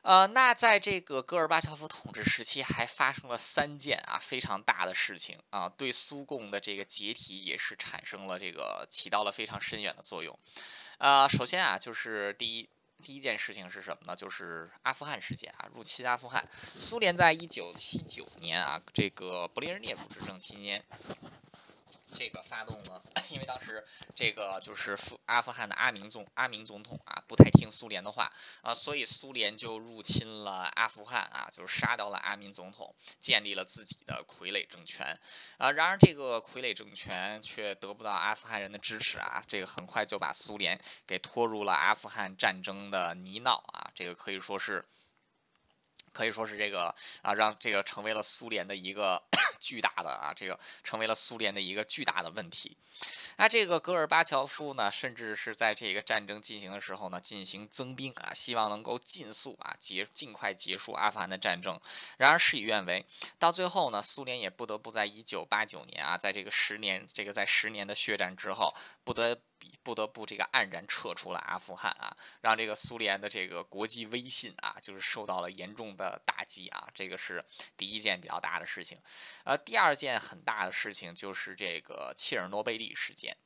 [0.00, 10.38] 呃，那在这个戈尔巴乔夫统治时期，还发生了三件啊非常大的事情啊，对苏共的这个解体也是产生了这个起到了非常深远的作用。
[10.98, 12.68] 呃，首先啊，就是第一。
[13.02, 14.16] 第一件事情是什么呢？
[14.16, 16.42] 就是阿富汗事件啊，入侵阿富汗。
[16.78, 20.82] 苏联在一九七九年啊，这个勃列日涅夫执政期间。
[22.14, 24.96] 这个发动了， 因为当时这个就是
[25.26, 28.30] 阿富汗的阿明总阿明总统啊，不太听苏联的话
[28.62, 35.18] 啊，所以苏联就入侵了阿富汗啊，就是杀掉了阿明总统，建立了自己的傀儡政权
[35.58, 35.72] 啊。
[35.72, 44.86] 然而这个傀儡政权却得不到阿富汗人的支持啊，这个很快就把苏联给拖入了阿富汗战争的泥淖啊，这个可以说是。
[46.14, 49.20] 可以说是这个啊，让这个成为了苏联的一个
[49.60, 52.76] 巨大的啊，这个成为了苏联的一个巨大的问题。
[53.36, 61.78] 那这个戈尔巴乔夫呢，甚至是在这个战争进行的时候呢，进行增兵啊，希望能够尽速啊结尽快结束阿富汗的战争。
[62.16, 63.04] 然而事与愿违，
[63.38, 68.72] 到最后呢，苏联也不得不在一九八九年啊，在这个十年这个在十年的血战之后，
[69.02, 69.36] 不得。
[69.82, 77.44] 不得不这个黯然撤出了阿富汗啊，让这个苏联的这个国际威信啊，就是受到了严重的打击啊，这个是
[77.76, 78.98] 第一件比较大的事情。
[79.44, 83.36] 呃，第二件很大的事情就是这个切尔诺贝利事件。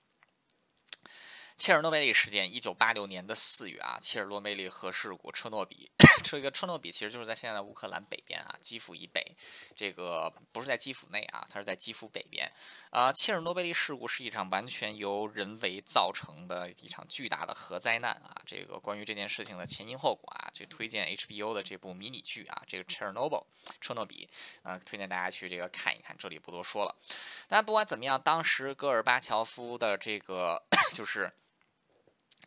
[1.58, 5.90] 切尔诺贝利事件，一九八六年的四月啊，切尔诺贝利核事故，车诺比，
[6.22, 9.36] 这个车诺比其实就是在现在的乌克兰北边啊，基辅以北，
[9.74, 12.48] 这个不是在基辅内啊，它是在基辅北边。
[12.90, 18.40] 啊，切尔诺贝利事故是一场完全由人为造成的一场巨大的核灾难啊。
[18.46, 23.44] 这个关于这件事情的前因后果啊，去推荐 HBO 的这部迷你剧啊，这个 Chernobyl，
[23.80, 24.30] 车诺比，
[24.62, 26.94] 啊，推荐大家去这个看一看，这里不多说了。
[27.48, 30.62] 但不管怎么样，当时戈尔巴乔夫的这个
[30.94, 31.28] 就是。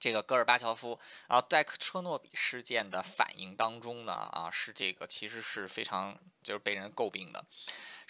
[0.01, 7.45] 这个戈尔巴乔夫啊，在车诺比事件的反应当中呢，啊，是这个其实是非常就是被人诟病的。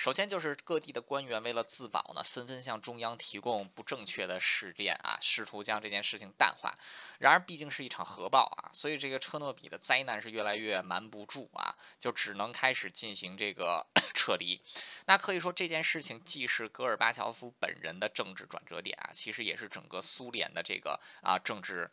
[0.01, 6.75] 首先就是各地的官员为了自保呢，纷纷向中央提供不正确的事件啊，试图将这件事情淡化。
[7.19, 13.85] 然而毕竟是一场核爆啊，所以这个车诺比的灾难是越来越瞒不住啊，就只能开始进行这个
[14.15, 14.59] 撤离。
[15.05, 21.91] 那可以说这件事情既是戈尔巴乔夫本人的政治转折点啊，其实也是整个苏联的这个啊政治。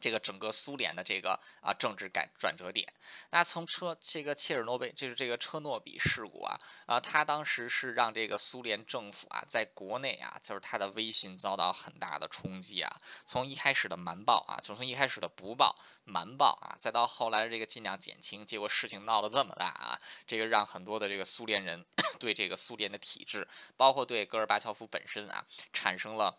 [0.00, 2.86] 这个整个苏联的这个啊政治改转折点，
[3.30, 12.90] 那从车这个切尔诺贝就是这个车诺比事故啊啊，他当时是让这个苏联政府啊在国内啊，就是他的威信遭到很大的冲击啊。
[13.24, 21.84] 从一开始的瞒报啊，就从一开始的不报瞒报啊，再到后来的这个尽量减轻，结果事情闹得这么大啊，这个让很多的这个苏联人
[22.18, 26.38] 对这个苏联的体制，包括对戈尔巴乔夫本身啊，产生了。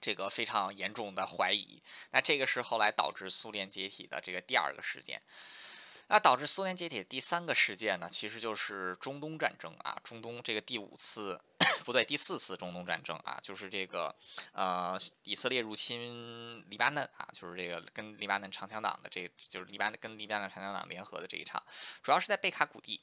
[0.00, 5.20] 这个非常严重的怀疑，那这个是后来导致苏联解体的这个第二个事件。
[6.10, 11.38] 那导致苏联解体的第三个事件呢，其实就是中东战争啊，中东这个第五次
[11.88, 14.14] 不对，第四次中东战争啊，就是这个
[14.52, 21.62] 呃以色列入侵黎巴嫩啊，就是这个跟黎巴嫩长枪党的这，就是黎巴嫩跟黎巴嫩长枪党联合的这一场，
[22.02, 23.00] 主要是在贝卡谷地。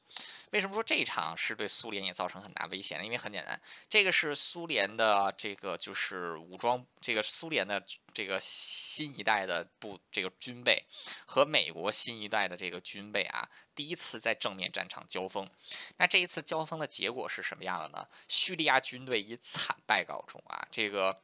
[0.51, 3.03] 为什么说这一场是对苏联也造成很大威胁呢？
[3.03, 10.85] 因为很简单，这个是苏联的这个就是武装，这个苏联的这个新一代的部这个军备
[11.25, 15.49] 和美国新一代的这个军备啊，第一次在正面战场交锋。
[15.97, 18.07] 那这一次交锋的结果是什么样的呢？
[18.27, 20.67] 叙利亚军队以惨败告终啊！
[20.71, 21.21] 这个。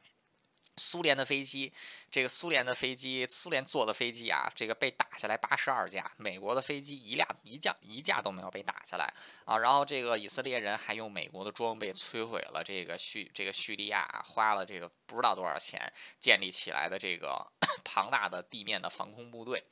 [0.78, 1.70] 苏联的飞机，
[2.10, 9.12] 这个苏联的飞机，苏联做的飞机啊，这个被打下来八十二架，美国的飞机一辆一架一架都没有被打下来
[9.44, 9.58] 啊。
[9.58, 17.46] 然后这个以色列人还用美国的装备摧毁了这个叙这个叙利亚花了这个不知道多少钱建立起来的这个
[17.84, 19.62] 庞大的地面的防空部队。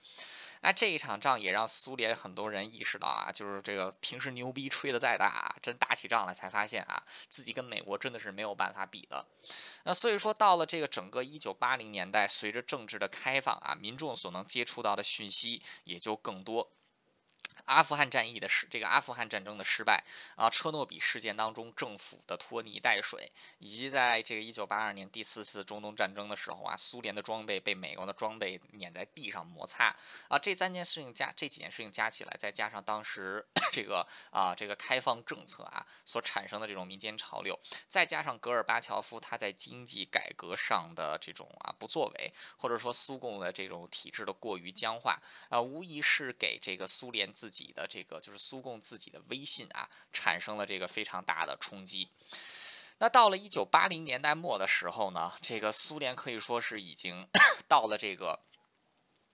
[0.63, 9.25] 那这一场仗也让苏联很多人意识到啊，就是这个平时牛逼吹的再大，真打起仗来才发现啊，自己跟美国真的是没有办法比的。
[9.85, 16.71] 那所以说，到了这个整个一九八零年代，随着政治的开放啊，民众所能接触到的讯息也就更多。
[17.67, 20.05] 阿富汗战役的失，这个阿富汗战争的失败
[20.37, 29.95] 啊，车诺比事件当中政府的拖泥带水，以及在这个一九八二年第四次中东战争的时候啊，苏联的装备被美国的装备碾在地上摩擦
[30.29, 45.19] 啊，这三件事情加这几件事情加起来，再加上当时 这个啊这个开放政策啊所产生的这种民间潮流，再加上戈尔巴乔夫他在经济改革上的这种啊不作为，或者说苏共的这种体制的过于僵化
[45.49, 52.09] 啊，无疑是给这个苏联自己的这个就是苏共自己的威信啊，产生了这个非常大的冲击。
[52.99, 57.27] 那到了一九八零年代末的时候呢，这个苏联可以说是已经
[57.67, 58.41] 到了这个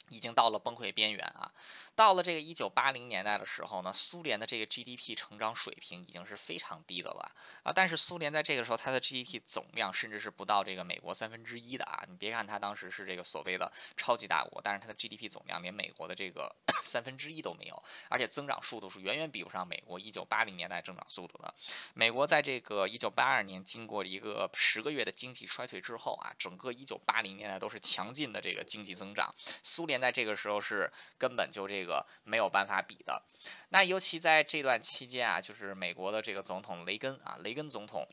[0.09, 1.53] 已经到了崩溃边缘啊！
[1.97, 7.33] 到了这个一九八零年代的时候呢，苏联的这个 GDP 成长水平已经是非常低的了
[7.65, 7.73] 啊！
[7.75, 12.05] 但是苏联在这个时候，它的 GDP 总量甚至是不到这个美国三分之一的啊！
[12.09, 16.55] 你别看它当时是这个所谓的超级大国，但是它的 GDP 总量连美国的这个
[16.85, 21.53] 三分之一都没有，而且增长速度是远远比不上美国一九八零年代增长速度的。
[21.95, 29.35] 美国在这个一九八二年经过一个十个月的经济衰退之后啊，整个一九八零年代都是强劲的这个经济增长，
[29.65, 29.97] 苏联。
[29.97, 33.23] 在这个时候是根本就这个个没有办法比的，
[33.71, 38.07] 那尤其在这段期间啊，就是美国的这个总统雷根啊，雷根总统。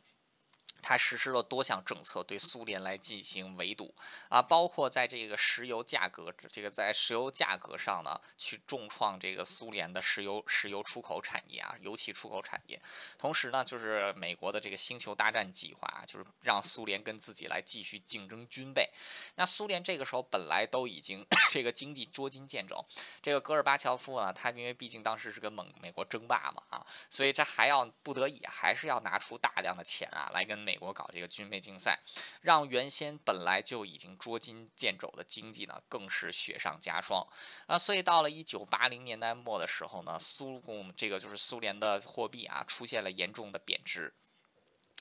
[0.84, 3.96] 他实施了多项政策，对苏联来进行围堵
[4.28, 12.80] 啊，包括在这个石油价格，这个在石油价格上呢，去重创这个苏联的石油石油出口产业啊，油气出口产业。
[13.18, 18.90] 同时呢，就是美国的这个星球大战计划，就是让苏联跟自己来继续竞争军备。
[19.36, 22.86] 那苏联这个时候本来都已经 这个经济捉襟见肘，
[23.22, 30.73] 这个戈尔巴乔夫呢，他因为毕竟当时是跟美美国争霸嘛啊，所以这还要不得已还是要拿出大量的钱啊，来跟美。
[30.74, 32.00] 美国搞这个军备竞赛，
[32.42, 37.28] 让原先本来就已经捉襟见肘的经济呢，更是雪上加霜
[37.68, 37.78] 啊！
[37.78, 44.16] 所以到了一九八零年代末的时候呢，苏共这个就是苏联的货币啊，出现了严重的贬值，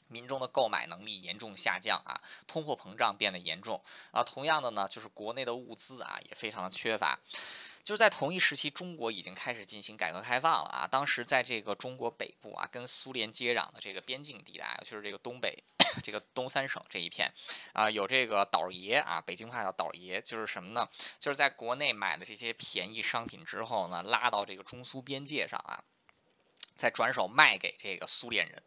[0.09, 4.23] 民众的购买能力严重下降啊，通货膨胀变得严重啊。
[4.23, 7.18] 同样的呢，就是国内的物资啊，也非常的缺乏。
[7.83, 10.87] 就是在同一时期，中国已经开始进行改革开放了啊！
[10.87, 15.57] 当时在这个中国北部啊，跟苏联接壤的这个边境地带，就是这个东北
[16.03, 17.33] 这个东三省这一片
[17.72, 20.89] 啊，有这个倒爷啊，北京话叫倒爷，就是什么呢？
[21.18, 25.83] 就是在国内买的这些便宜商品之后呢，拉到这个中苏边界上啊。
[26.77, 28.62] 再转手卖给这个苏联人。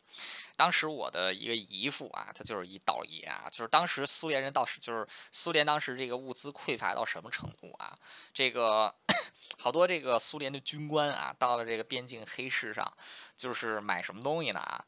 [0.55, 7.97] 当时我的一个姨父啊，他就是一倒爷啊，就是当时苏联人倒是就是苏联当时这个物资匮乏到什么程度啊？
[8.33, 8.95] 这个
[9.59, 12.89] 好多这个苏联的军官啊，到了这个边境黑市上，
[13.35, 14.85] 就是买什么东西呢啊？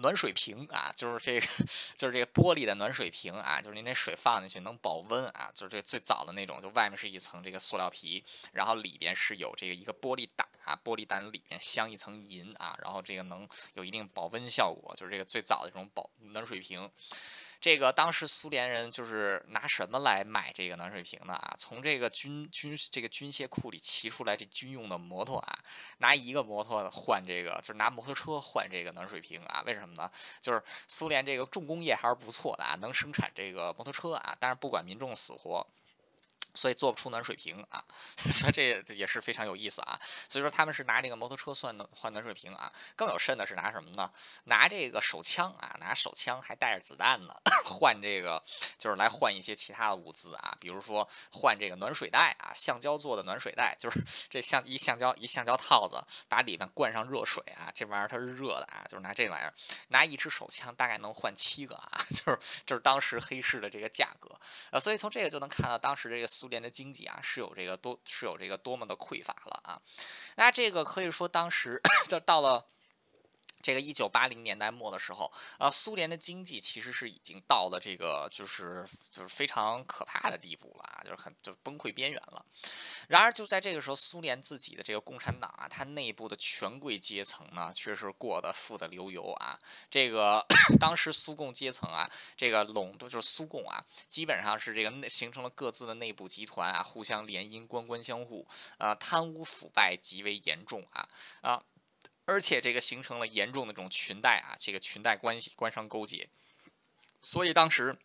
[0.00, 1.46] 暖水瓶啊，就是这个，
[1.96, 8.22] 就是这个玻璃的暖水瓶啊，就是您那水放进去能保温啊，就是这最早的那种，就外面是一层这个塑料皮，
[8.52, 16.90] 然后里边是有这个一个玻璃胆啊，玻璃胆里面镶一层银啊，然后这个能有一定保温效果，就是这个最早的这种保暖水瓶。
[17.60, 21.34] 这个当时苏联人就是拿什么来买这个暖水瓶呢？
[21.34, 21.54] 啊？
[21.58, 25.58] 从这个军军这个军械库里骑出来这军用的摩托啊，
[25.98, 29.62] 拿一个摩托换这个，就是拿摩托车换这个暖水瓶啊？
[29.66, 30.10] 为什么呢？
[30.40, 35.66] 就是苏联这个重工业还是不错的啊，能生产这个摩托车啊，但是不管民众死活。
[36.54, 37.84] 所以做不出暖水瓶啊，
[38.34, 39.98] 所以这也是非常有意思啊。
[40.28, 42.72] 所以说他们是拿这个摩托车算暖换暖水瓶啊。
[42.96, 44.10] 更有甚的是拿什么呢？
[44.44, 47.34] 拿这个手枪啊，拿手枪还带着子弹呢，
[47.64, 48.42] 换这个
[48.78, 59.52] 就是来换一些其他的物资啊，比如说换这个暖水袋啊，橡胶做的暖水袋，就是 这橡一橡胶一橡胶套子，把里面灌上热水啊，这玩意儿它是热的啊，就是拿这玩意儿，
[59.88, 64.28] 拿一支手枪大概能换七个啊，就是就是当时黑市的这个价格
[64.70, 64.78] 啊。
[64.78, 66.26] 所以从这个就能看到当时这个。
[66.40, 69.82] 苏联的经济啊，是有这个多是有这个多么的匮乏了啊！
[70.36, 71.78] 那这个可以说当时
[72.08, 72.66] 就到了。
[73.62, 82.44] 这个一九八零年代末的时候，啊，苏联的经济其实是已经到了这个就是就是非常可怕的地步了啊，就是很就崩溃边缘了。
[83.08, 89.58] 然而就在这个时候，苏联自己的这个共产党啊，它内部的权贵阶层呢，却是过得富得流油啊。
[89.90, 90.44] 这个
[90.78, 98.46] 当时苏共阶层啊，这个垄断就是苏共啊，基本上是这个形成了各自的内部集团啊，互相联姻，官官相护，
[98.78, 101.08] 啊，贪污腐败极为严重啊
[101.42, 101.62] 啊。
[102.26, 106.28] 而且这个形成了严重的这种裙带啊，这个裙带关系、官商勾结，
[107.22, 107.96] 所以当时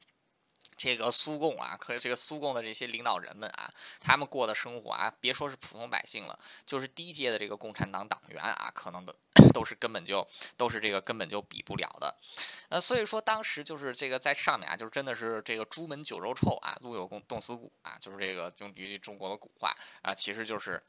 [0.77, 9.15] 这个苏共啊，和这个苏共的这些领导人们啊，他们过的生活啊，别说是普通百姓了，就是低阶的这个共产党党员啊，可能的
[9.53, 12.17] 都是根本就都是这个根本就比不了的。
[12.69, 20.83] 呃，所以说当时就是这个在上面啊，就是真的是这个朱门酒肉臭啊，路有冻死骨啊，就是这个用于中国的古话啊，其实就是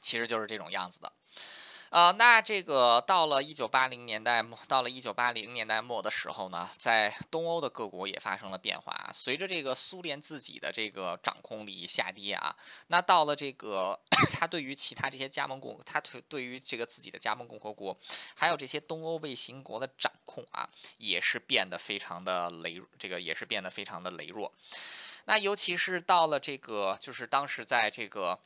[0.00, 1.12] 其实就是这种样子的。
[1.90, 9.10] 啊，那这个到了一九八零年代末，到了一九八零年代末的时候呢，在东欧的各国也发生了变化。
[9.12, 12.54] 随着这个苏联自己的这个掌控力下跌啊，
[12.86, 13.98] 那到了这个
[14.32, 17.98] 他对于其他这些加盟共，他对对于这个自己的加盟共和国，
[18.36, 24.54] 还有这些东欧卫星国的掌控啊，也是变得非常的羸，这个也是变得非常的羸弱。
[25.24, 28.38] 那尤其是到了这个，就是当时在这个。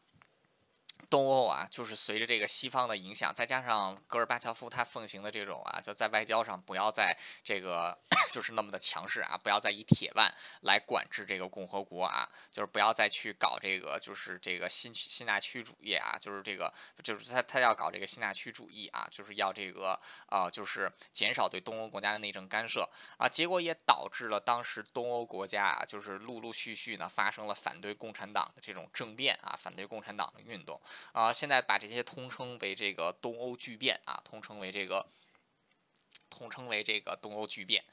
[1.11, 7.97] 东欧啊，就是随着这个西方的影响，再加上戈尔巴乔夫他奉行的这种啊，就在外交上不要再这个
[8.33, 10.33] 就是那么的强势啊，不要再以铁腕
[10.63, 16.73] 来管制这个共和国啊，就是不要再去搞这个就是这个新新纳区主义啊，就是这个
[17.03, 22.89] 就是他他要搞这个新纳区主义啊，就是要这个啊，就是减少对东欧国家的内政干涉
[23.19, 30.81] 啊，结果也导致了当时东欧国家啊，就是陆陆续续呢发生了反对共产党的这种政变啊，反对共产党的运动。
[31.13, 35.07] 啊，现在把这些通称为这个东欧巨变啊，通称为这个，
[36.31, 37.85] 统称为这个东欧巨变。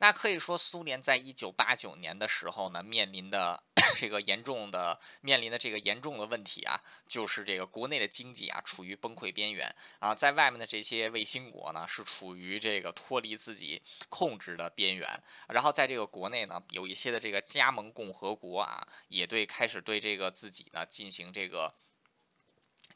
[0.00, 3.60] 那可以说，苏联在一九八九年的时候呢，面临的
[3.98, 21.74] 这个严重的面临的这个严重的问题啊，就是这个国内的经济啊处于崩溃边缘啊，在外面的这些卫星国呢是处于这个脱离自己控制的边缘，然后在这个国内呢，有一些的这个加盟共和国啊，也对开始对这个自己呢进行这个。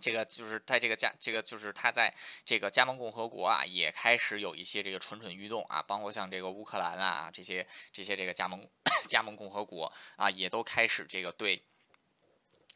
[0.03, 2.13] 这个就是在这个加，这个就是他在
[2.45, 8.69] 这个加盟共和国啊，也开始有一些这个蠢蠢欲动啊，包括像这个乌克兰啊这些这些这个加盟
[9.09, 11.63] 加盟共和国啊，也都开始这个对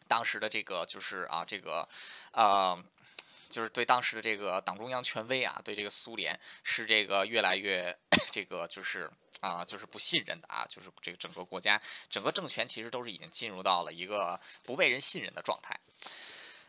[0.06, 1.86] 当时的这个就是啊这个
[2.30, 2.80] 呃，
[3.50, 7.92] 就是对当时的这个党中央权威啊，对这个苏联是这个越来越
[8.30, 9.10] 这个就是
[9.40, 15.76] 啊就是不信任的啊，就是这个整个国家整个政权其实都是已经进入到了一个不被人信任的状态。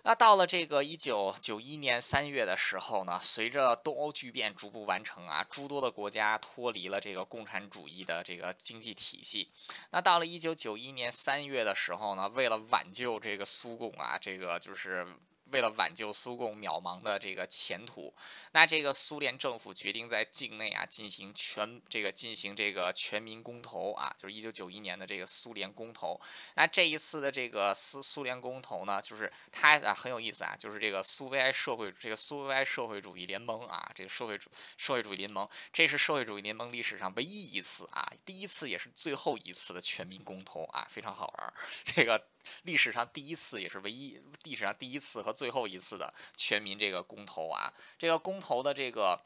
[0.08, 9.52] 那到了这个一九九一年三月的时候呢，随着东欧巨变逐步完成啊，诸多的国家脱离了这个共产主义的这个经济体系。
[9.92, 15.06] 那到了一九九一年三月的时候呢，为了挽救这个苏共啊，这个就是。
[15.52, 18.14] 为了挽救苏共渺茫的这个前途，
[18.52, 26.20] 那这个苏联政府决定在境内啊进行全这个进行这个全民公投啊，就是一九九一年的这个苏联公投。
[26.56, 41.54] 那这一次的这个苏苏联公投呢，就是它啊很有意思啊，就是这个苏维埃社会这个苏维埃社会主义联盟啊，这个社会主社会主义联盟，这是社会主义联盟历史上唯一一次啊，第一次也是最后一次的全民公投啊，非常好玩儿，
[41.86, 42.22] 这个。
[42.64, 49.20] 历史上第一次，也是唯一历史上第一次和最后一次的全民这个公投啊，这个公投的这个。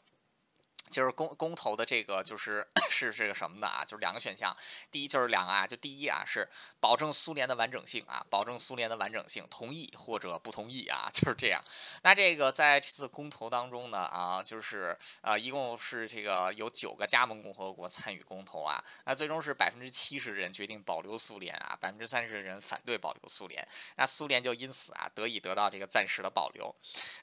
[0.91, 3.83] 就是公公投的这个就是 是这个什么的啊？
[3.83, 4.55] 就是两个选项，
[4.91, 6.47] 第一就是两个啊，就第一啊是
[6.79, 11.63] 保证苏联的完整性啊，保证苏联的完整性，同意或者不同意啊， 就是这样。
[12.03, 23.65] 那这个在这次公投当中呢啊，就是呃一共是这个有九个加盟共和国参与公投啊，那最终是百分之七十的人决定保留苏联啊，百分之三十的人反对保留苏联，
[23.95, 26.73] 那苏联就因此啊得以得到这个暂时的保留。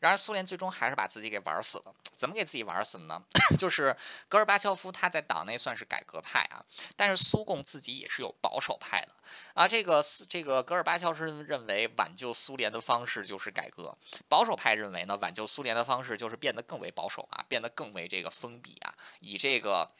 [0.00, 3.22] 然而苏联最终还是把自己给玩死了，怎么给自己玩死了呢？
[3.58, 3.94] 就是
[4.28, 6.64] 戈尔巴乔夫他在党内算是改革派啊，
[6.96, 9.12] 但是苏共自己也是有保守派的
[9.54, 9.66] 啊。
[9.66, 13.98] 这个这个戈尔巴乔夫认为挽救苏联的方式就是改革，
[14.28, 19.90] 保守派认为呢挽救苏联的方式就是变得更为保守啊，变得更为这个封闭啊，以这个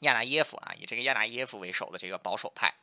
[0.00, 2.74] 亚纳耶夫啊，以这个亚纳耶夫为首的这个保守派。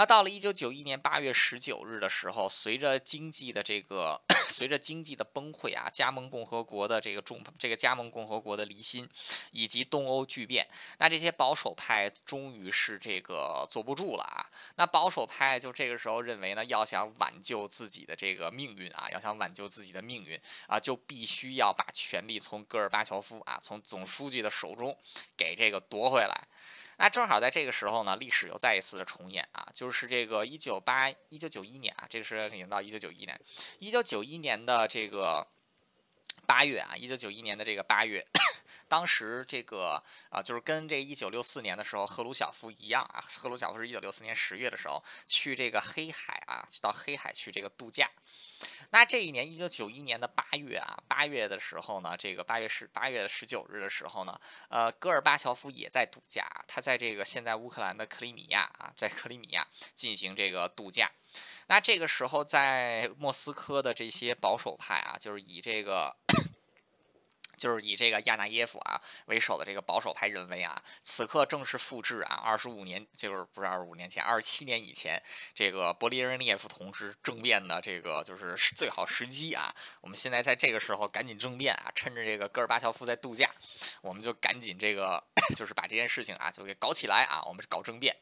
[0.00, 9.06] 那到了一九九一年八月十九日的时候，随着经济的这个，随着经济的崩溃啊，加盟共和国的这个中，这个加盟共和国的离心，
[9.50, 14.48] 以及东欧巨变，那这些保守派终于是这个坐不住了啊。
[14.76, 24.96] 那保守派就这个时候认为呢，要想挽救自己的这个命运啊，要想挽救自己的命运啊，就必须要把权力从戈尔巴乔夫啊，从总书记的手中
[25.36, 26.48] 给这个夺回来。
[27.00, 33.40] 那正好在这个时候呢，历史又再一次的重演啊，就是这个一九八一九九一年啊，这个是已经到一九九一年，
[33.78, 35.48] 一九九一年的这个
[36.46, 38.22] 八月啊，一九九一年的这个八月，
[38.86, 48.10] 当时这个啊，就是跟这一九六四年的时候赫鲁晓夫一样啊，赫鲁晓夫是一九六四年十月的时候去这个黑海啊，去到黑海去这个度假。
[48.90, 61.10] 那这一年，一九九一年的八月啊，八月的时候呢，这个八月十八月十九日的时候呢，呃，戈尔巴乔夫也在度假，他在这个现在乌克兰的克里米亚啊，在克里米亚进行这个度假。
[61.68, 66.16] 那这个时候，在莫斯科的这些保守派啊，就是以这个。
[67.60, 75.22] 就是以这个亚纳耶夫啊为首的这个保守派认为啊，此刻正是复制啊二十五年，就是不是二十五年前，二十七年以前
[75.54, 79.70] 这个勃列日涅夫同志政变的这个就是最好时机啊。
[80.00, 83.50] 我们现在在这个时候赶紧政变啊，趁着这个戈尔巴乔夫在度假，
[84.00, 85.22] 我们就赶紧这个
[85.54, 88.16] 就是把这件事情啊就给搞起来啊，我们搞政变。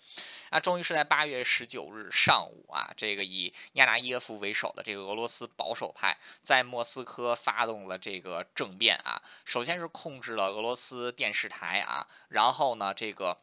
[0.50, 9.22] 啊终于是在八月十九日上午啊，这个以亚纳耶夫为首的这个俄罗斯保守派在莫斯科发动了这个政变啊。
[9.44, 13.38] 首先是控制了俄罗斯电视台啊，然后呢，这个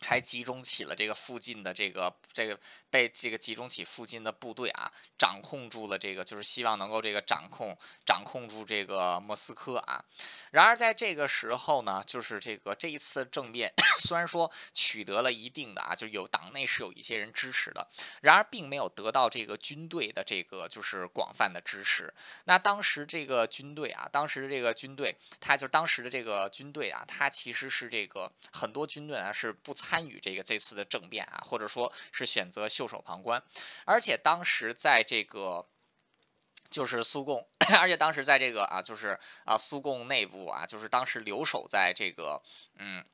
[0.00, 7.76] 还集中起了这个附近的这个这个被这个集中起附近的部队啊，掌控住了这个，就是希望能够这个掌控
[8.06, 10.02] 掌控住这个莫斯科啊。
[10.52, 13.70] 然而在这个时候呢，就是这个这一次政变，
[14.00, 17.86] 虽然说取得了一定的啊，就有党内是有一些人支持的，
[18.22, 22.12] 然而并没有得到这个军队的这个就是广泛的支持。
[22.44, 29.89] 那当时这个军队啊，当时这个军队，他就当时的这个军队啊，他其实是这个很多军队啊是不参。
[29.90, 33.42] 参与这个这次的政变啊，或者说是选择袖手旁观，
[33.84, 35.66] 而且当时在这个
[36.70, 37.44] 就是苏共，
[37.80, 42.40] 而且当时在这个啊，就是啊苏共内部啊，就是当时留守在这个
[42.78, 43.04] 嗯。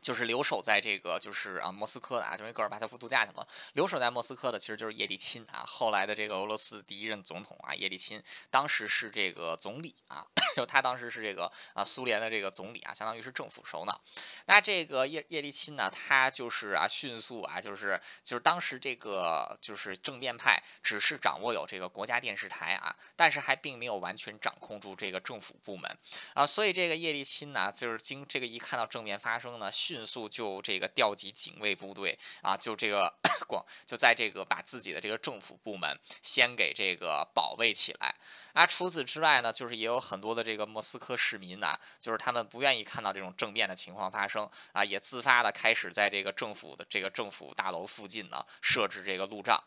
[0.00, 3.46] 就是留守在这个就是啊莫斯科的啊，因为戈尔巴乔夫度假去了。
[3.74, 10.26] 留守在莫斯科的其实就是叶利钦啊，后来的这个俄罗斯第一任总统啊，叶利钦当时是这个总理啊，
[10.56, 14.00] 就他当时是这个啊苏联的这个总理啊，相当于是政府首脑。
[14.46, 25.98] 那这个叶叶利钦呢，他就是啊迅速啊，就是就是当时这个就是政变派只是掌握有这个国家电视台啊，但是还并没有完全掌控住这个政府部门
[26.34, 29.70] 啊，所以这个叶利钦呢，就是经这个一看到政变发生呢。
[29.90, 33.12] 迅速就这个调集警卫部队啊，就这个
[33.48, 38.14] 广就在这个把自己的这个政府部门先给这个保卫起来
[38.52, 38.64] 啊。
[38.64, 49.60] 除此之外呢，就是也有很多的这个莫斯科市民呢，就是他们不愿意看到这种政变的情况发生啊，也自发的开始在这个政府的这个政府大楼附近呢设置这个路障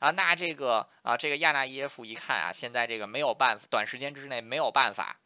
[0.00, 0.10] 啊。
[0.10, 5.20] 那这个啊，这个亚纳耶夫一看啊，现在这个没有办法，短时间之内没有办法。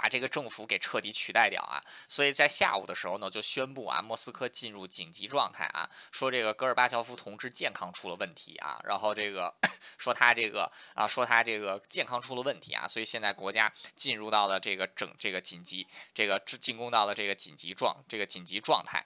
[0.00, 1.82] 把这个政府给彻底取代掉啊！
[2.06, 9.52] 所以在下午的时候呢，就宣布啊，莫斯科进入紧急状态啊，说这个戈尔巴乔夫同志健康出了问题啊，然后这个
[9.98, 15.84] 说他这个啊，说他这个健康出了问题啊，所以现在国家进入到了这个整这个紧急
[16.14, 19.04] 这个进攻到了这个紧急状这个紧急状态。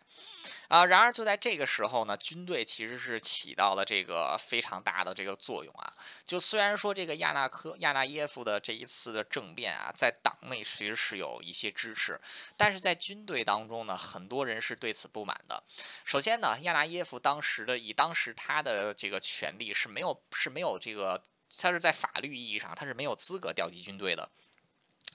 [0.72, 5.92] 啊，然而就在这个时候呢，军队其实是起到了这个非常大的这个作用啊。
[6.24, 12.18] 就虽然说这个亚纳科亚纳耶夫的这一次的政变啊，在党内其实是有一些支持，
[12.56, 15.62] 但是在军队当中呢，很多人是对此不满的。
[16.06, 21.22] 首先呢，亚纳耶夫当时的以当时他的这个权力是没有是没有这个，
[21.54, 24.26] 他是在法律意义上他是没有资格调集军队的。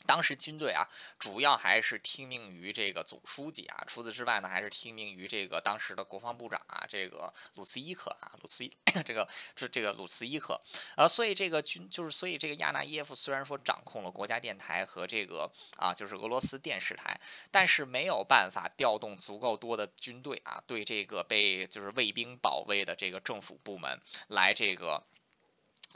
[0.08, 0.88] 当时军队啊，
[1.20, 3.84] 主要还是听命于这个总书记啊。
[3.86, 8.64] 除此之外呢，还是听命于这个当时的国防部长啊，这个鲁斯伊克啊，鲁斯
[9.06, 10.60] 这个这这个鲁斯伊克。
[10.96, 17.20] 呃，所以这个军就是所以这个亚纳耶夫虽然说掌控了国家电台和这个啊，就是俄罗斯电视台，
[17.52, 25.04] 但是没有办法调动足够多的军队啊，对这个被就是卫兵保卫的这个政府部门来这个。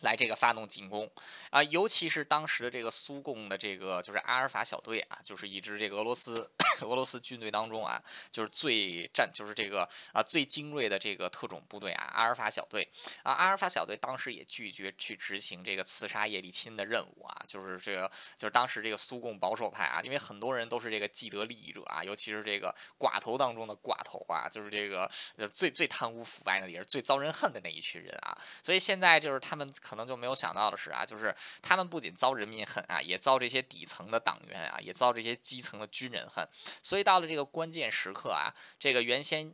[0.02, 1.10] 来这个发动进攻
[1.50, 6.50] 啊，尤其是当时的这个苏共的这个就是阿尔法小队啊，就是一支这个俄罗斯
[6.82, 12.88] 俄罗斯军队当中啊，就是最战就是这个啊最精锐的这个特种部队啊，阿尔法小队
[13.24, 29.72] 啊，阿尔法小队当时也拒绝去执行这个刺杀叶利钦的任务啊，就是这个就是当时这个苏共保守派啊，因为很多人都是这个既得利益者啊，尤其是这个寡头当中的寡头啊，就是这个就是最最贪污腐败的也是最遭人恨的那一群人啊，所以现在就是他们。
[29.92, 36.48] 可能就没有想到的是啊，就是他们不仅遭人民恨啊，也遭这些底层的党员啊，也遭这些基层的军人恨。
[36.82, 38.48] 所以到了这个关键时刻啊，
[38.80, 39.54] 这个原先。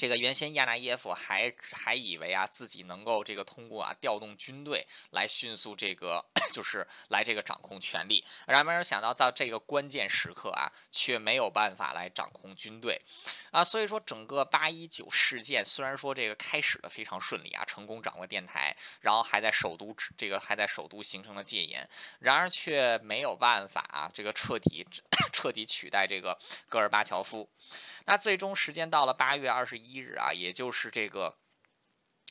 [0.00, 6.24] 这个原先亚纳耶夫还还以为啊自己能够这个通过啊调动军队来迅速这个
[6.54, 12.98] 就是来这个掌控权力，然而没有想到在这个关键时刻啊却没有办法来掌控军队
[13.50, 21.86] 啊，所以说整个八一九事件虽然说这个开始的非常顺利啊，成功掌握电台，然后还在首都这个还在首都形成了戒严，
[22.20, 24.86] 然而却没有办法啊这个彻底
[25.30, 26.38] 彻底取代这个
[26.70, 27.46] 戈尔巴乔夫。
[28.10, 31.36] 那最终时间到了八月二十一日啊，也就是这个。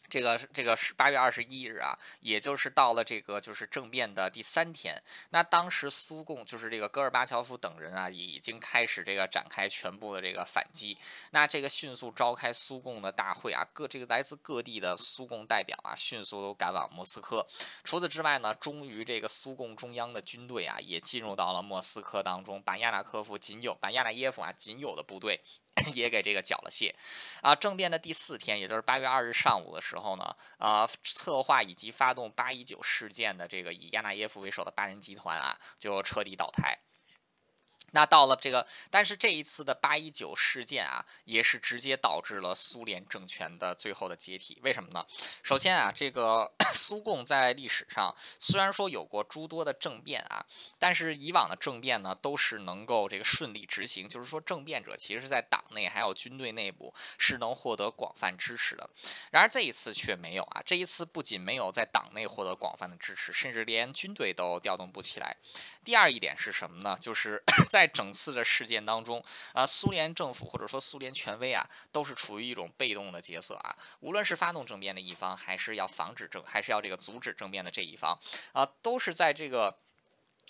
[0.10, 5.00] 这个这个是八月二十一日啊，也就是到了这个就是政变的第三天。
[5.30, 10.98] 那当时苏共就是这个戈尔巴乔夫等人啊，已经开始这个展开全部的这个反击。
[11.30, 17.46] 那这个迅速召开苏共的大会啊，各这个来自各地的苏共代表啊，迅速都赶往莫斯科。
[17.84, 25.40] 除此之外呢，终于这个苏共中央的军队啊，也进入到了莫斯科当中，把亚纳科夫仅有把亚纳耶夫啊仅有的部队。
[25.94, 26.94] 也给这个缴了械，
[27.42, 36.78] 啊，政变的第四天，也就是八月二日上午的时候呢，啊，策划以及发动八一九事件的这个以亚纳耶夫为首的八人集团啊，就彻底倒台。
[37.92, 44.60] 那到了这个，但是这一次的八一九事件啊，也是直接导致了苏联政权的最后的解体。
[44.64, 45.06] 为什么呢？
[45.44, 50.46] 首先啊，这个 苏共在历史上虽然说有过诸多的政变啊，
[50.78, 58.90] 但是以往的政变呢，都是能够这个顺利执行，就是说政变者其实是在党内还有军队内部是能获得广泛支持的。
[59.32, 65.36] 然而这一次却没有啊，这一次不仅没有在党内获得广泛的支持，甚至连军队都调动不起来。
[65.84, 66.98] 第二一点是什么呢？
[67.00, 69.24] 就是 在在整次的事件当中
[69.54, 73.76] 啊，苏联政府或者说苏联权威啊，都是处于一种被动的角色啊。
[74.02, 78.20] 无论是发动政变的一方，还是要防止政，还是要这个阻止政变的这一方
[78.52, 79.80] 啊，都是在这个。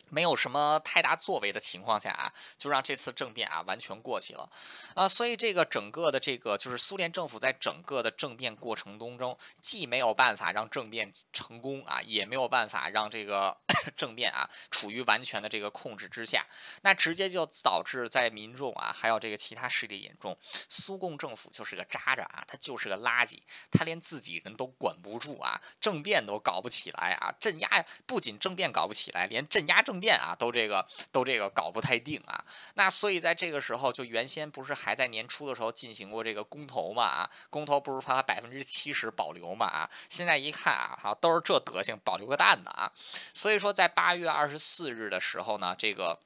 [0.10, 4.49] 没有什么太大作为的情况下啊，就让这次政变啊完全过去了，
[4.95, 13.55] 啊，所以这个整个的这个就是苏联政府在整个的政变过程当中，既没有办法让政变成功啊，也没有办法让这个
[13.95, 16.45] 政变啊处于完全的这个控制之下，
[16.82, 20.38] 那直接就导致在民众啊还有这个其他势力眼中，
[20.68, 23.39] 苏共政府就是个渣渣啊，他就是个垃圾，
[23.72, 32.43] 他连自己人都管不住啊，政变都搞不起来啊，镇压不仅政变搞不起来，连镇压政变啊，都这个都这个搞不太定啊。
[32.75, 37.03] 那所以在这个时候，就原先不是还在年初的时候进行过这个公投嘛？
[37.03, 39.65] 啊，公投不是说百分之七十保留嘛？
[39.65, 42.91] 啊，现在一看啊，哈，都是这德行，保留个蛋呢啊。
[43.33, 46.19] 所以说，在八月二十四日的时候呢，这个。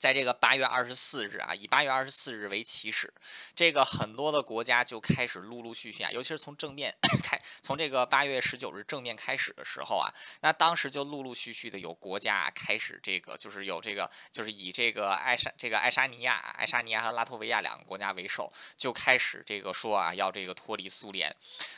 [0.00, 3.12] 在这个八月二十四日啊，以八月二十四日为起始，
[3.54, 10.08] 这个很多的国家就开始陆陆续续啊，尤其是从正面 开，从这个八月十九日正面开始的时候啊，
[10.40, 21.30] 那当时就陆陆续续的有国家开始这个，就是有这个，就是以这个爱沙这个爱沙尼亚、爱沙尼亚和拉脱维亚两个国家为首，就开始这个说啊，要这个脱离苏联。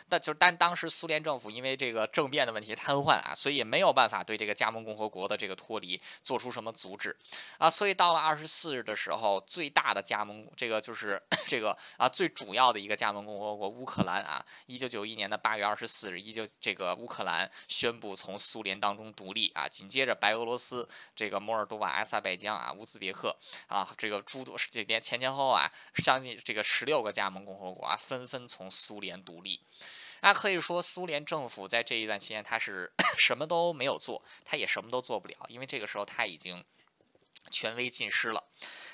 [0.08, 7.16] 但就是但当时苏联政府因为这个政变的问题瘫痪啊，所以也没有办法对这个加盟共和国的这个脱离做出什么阻止
[7.58, 8.11] 啊，所以到。
[8.12, 20.86] 到了二十四日的时候，最大的加盟这个就是 这个啊，最主要的一个加盟共和国乌克兰啊，一九九一年的八月二十四日，一九这个乌克兰宣布从苏联当中独立啊，紧接着白俄罗斯、
[21.16, 23.34] 这个摩尔多瓦、阿塞拜疆啊、乌兹别克
[23.66, 25.72] 啊，这个诸多这连前前后后啊，
[26.04, 29.58] 将近这个十六个加盟共和国啊，纷纷从苏联独立。
[30.20, 36.62] 那可以说，苏联政府在这一段期间，他是 什么都没有做，他也什么都做不了，因为这个时候他已经。
[37.52, 38.48] 权威尽失了。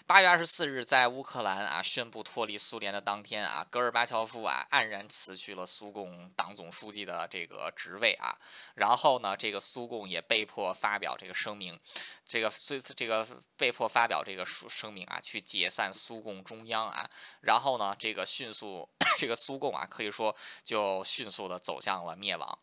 [0.09, 8.34] 八月二十四日，在乌克兰啊宣布脱离苏联的当天啊，戈尔巴乔夫啊黯然辞去了苏共党总书记的这个职位啊。
[8.76, 11.78] 然后呢，这个苏共也被迫发表这个声明，
[12.24, 13.28] 这个这次这个
[13.59, 17.06] 被迫发表这个声声明啊，去解散苏共中央啊。
[17.42, 18.88] 然后呢，这个迅速
[19.18, 20.34] 这个苏共啊，可以说
[20.64, 22.59] 就迅速的走向了灭亡。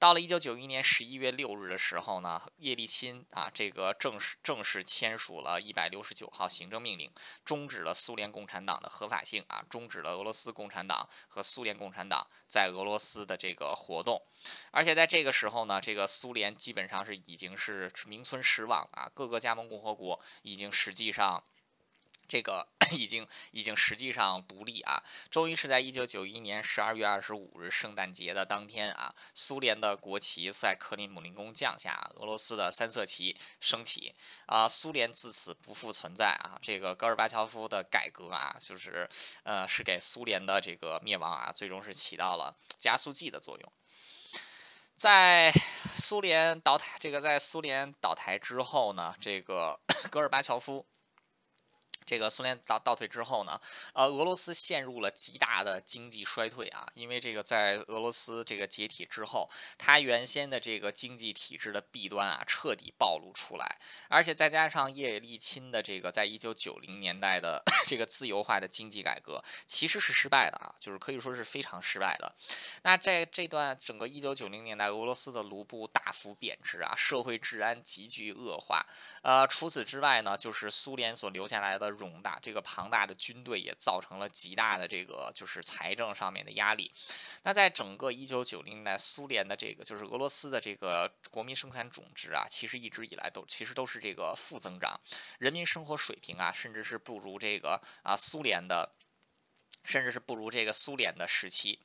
[0.00, 7.12] 到了一九九一年十一月六日的时候呢，叶利钦啊，这个正式正式签署了一百六十九号行政命命令，
[7.44, 14.22] 终止了苏联共产党的合法性啊，终止了俄罗斯共产党和苏联共产党在俄罗斯的这个活动。
[14.70, 21.44] 而且在这个时候呢，这个苏联基本上是已经是名存实亡啊，各个加盟共和国已经实际上。
[22.28, 34.14] 这个 已经已经实际上独立啊，终于是在一九九一年十二月二十五日圣诞节的当天啊，苏联的国旗在克里姆林宫降下，俄罗斯的三色旗升起
[34.46, 36.58] 啊，苏联自此不复存在啊。
[36.62, 39.08] 这个戈尔巴乔夫的改革啊，就是
[39.42, 43.72] 呃，是给苏联的这个灭亡啊，最终是起到了加速剂的作用。
[44.94, 45.52] 在
[45.94, 49.78] 苏联倒台，这个在苏联倒台之后呢，这个
[50.10, 50.86] 戈尔巴乔夫。
[52.08, 53.60] 这个苏联倒倒退之后呢，
[53.92, 59.46] 呃，俄罗斯陷入了极大的经济衰退啊，因为这个在俄罗斯这个解体之后，
[59.76, 63.78] 它原先的这个经济体制的弊端啊彻底暴露出来，
[64.08, 72.34] 而且再加上叶利钦的这个在一九九零年代的 这个自由化的经济改革，其实是失败的啊，就是可以说是非常失败的。
[72.84, 78.86] 那在这段整个一九九零年代，俄罗斯的卢布大幅贬值啊，社会治安急剧恶化，
[79.20, 81.97] 呃，除此之外呢，就是苏联所留下来的。
[81.98, 86.90] 容大这个庞大的军队也造成了极大的这个就是财政上面的压力。
[87.42, 94.98] 那在整个一九九零年代，苏联的这个就是俄罗斯的这个国民生产总值啊，其实一直以来都其实都是这个负增长，
[95.38, 98.94] 人民生活水平啊，甚至是不如这个啊苏联的，
[99.84, 101.80] 甚至是不如这个苏联的时期。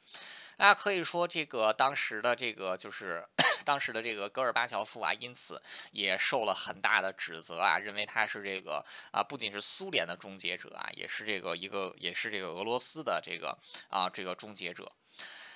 [0.57, 3.25] 那可以说，这个当时的这个就是
[3.65, 13.57] 当时的这个戈尔巴乔夫啊，因此也受了很大的指责啊，认为他是这个啊，不仅是苏联的终结者啊，也是这个一个也是这个俄罗斯的这个
[13.89, 14.91] 啊这个终结者。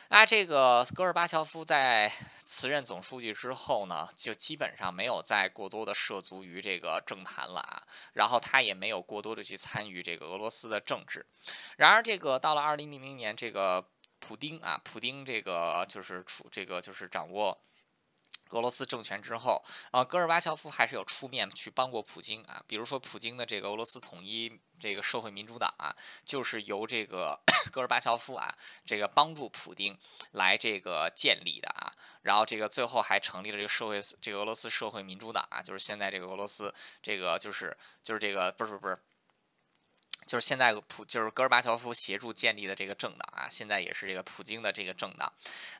[0.09, 7.83] 那这个戈尔巴乔夫在辞任总书记之后呢，就基本上没有再过多的涉足于这个政坛了啊。
[8.13, 11.25] 然后他也没有过多的去参与这个俄罗斯的政治。
[11.75, 13.85] 然而，这个到了二零零零年，这个
[14.19, 17.57] 普丁啊，普丁这个就是出这个就是掌握。
[18.51, 19.61] 俄罗斯政权之后，
[19.91, 22.63] 啊，戈尔巴乔夫还是有出面去帮过普京啊。
[22.65, 25.93] 比如说，普京的这个俄罗斯统一这个社会民主党啊，
[26.23, 27.37] 就是由这个
[27.73, 29.97] 戈尔巴乔夫啊，这个帮助普京
[30.31, 31.91] 来这个建立的啊。
[32.21, 38.97] 然后这个最后还成立了这个社会这个俄罗斯社会民主党啊，就是现在这个俄罗斯这个就是就是这个不是不是。
[40.27, 45.31] 就是现在普就是戈尔巴乔夫协助建立的这个政党啊，现在也是这个普京的这个政党。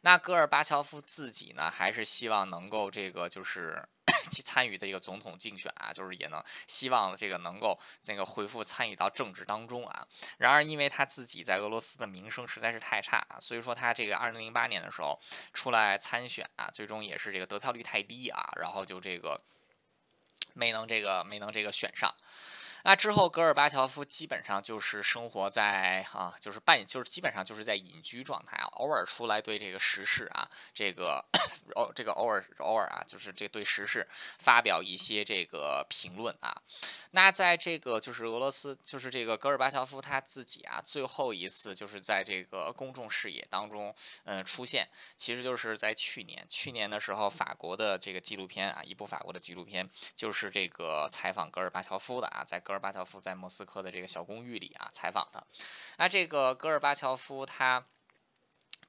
[0.02, 3.84] 那戈尔巴乔夫自己呢，还是希望能够这个就是
[4.44, 10.08] 参与的一个总统竞选啊，就是也能希望这个能够那个恢复参与到政治当中啊。
[10.38, 15.20] 然而，因为他自己在俄罗斯的名声实在是太差，所以说他这个二零零八年的时候
[15.54, 19.42] 出来参选啊，最终也是这个得票率太低啊，然后就这个
[20.54, 22.10] 没能这个没能这个选上。
[22.88, 31.22] 那之后，戈尔巴乔夫基本上就是生活在啊，就是半，就是基本上就是在隐居状态啊，偶尔出来对这个时事啊，这个
[31.76, 34.08] 偶这个偶尔偶尔啊，就是这对时事
[34.40, 36.56] 发表一些这个评论啊。
[37.12, 52.77] 那在这个就是俄罗斯，就是这个戈尔巴乔夫他自己啊，最后一次就是在这个公众视野当中，嗯，出现，其实就是在去年，去年的时候，法国的这个纪录片啊，一部法国的纪录片，就是这个采访戈尔巴乔夫的啊，在戈尔。
[52.78, 55.44] 戈尔巴乔夫在莫斯科的这个小公寓里啊，采访他。
[55.98, 57.84] 那这个戈尔巴乔夫他。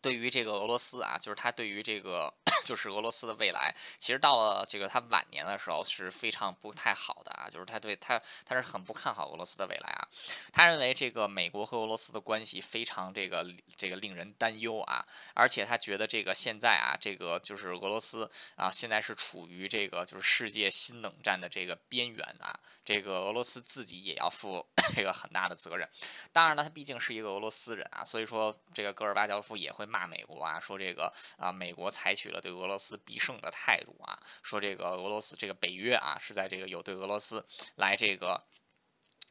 [0.01, 2.33] 对于这个俄罗斯啊，就是他对于这个
[2.65, 10.07] 就是俄罗斯的未来，其实到了这个他晚年的时候是非常不太好的啊，就是他对他他是很不看好俄罗斯的未来啊，
[10.53, 13.45] 他认为这个美国和俄罗斯的关系非常这个
[13.77, 25.89] 这个令人担忧啊，而且他觉得这个现在啊，这个就是俄罗斯啊，现在是处于这个就是世界新冷战的这个边缘啊，这个俄罗斯自己也要负 这个很大的责任。
[26.33, 29.88] 当然了，他毕竟是一个俄罗斯人啊，所以说这个戈尔巴乔夫也会。
[29.89, 37.45] 骂美国啊，说这个啊，美国采取了对俄罗斯必胜的态度啊，说这个俄罗斯这个北约啊，是在这个有对俄罗斯
[37.77, 38.45] 来这个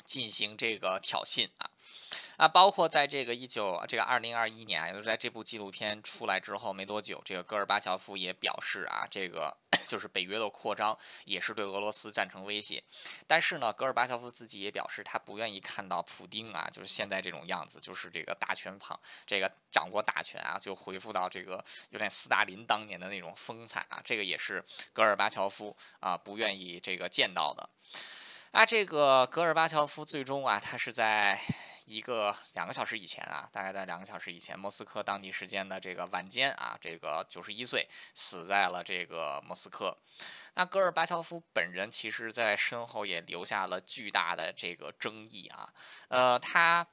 [0.05, 1.71] 进行这个挑衅啊。
[2.37, 9.51] 啊，包括在这个一九这个二零二一年，也就是在这部纪录片出来之后没多久，这个戈尔巴乔夫也表示啊，这个
[9.87, 12.83] 就是北约的扩张也是对俄罗斯造成威胁。
[13.25, 24.63] 但是呢，戈尔巴乔夫自己也表示，他不愿意看到普丁啊，就是现在这种样子，就是这个大权旁这个掌握大权啊，就恢复到这个有点斯大林当年的那种风采啊，这个也是
[24.93, 27.67] 戈尔巴乔夫啊不愿意这个见到的。
[28.51, 31.41] 啊，这个戈尔巴乔夫最终啊，他是在。
[31.87, 39.97] 一个两个小时以前啊，大概在两个小时以前，莫斯科当地时间的这个晚间啊，这个九十一岁死在了这个莫斯科。
[40.55, 45.73] 那戈尔巴乔夫本人其实在身后也留下了巨大的这个争议啊。
[46.09, 46.85] 呃，他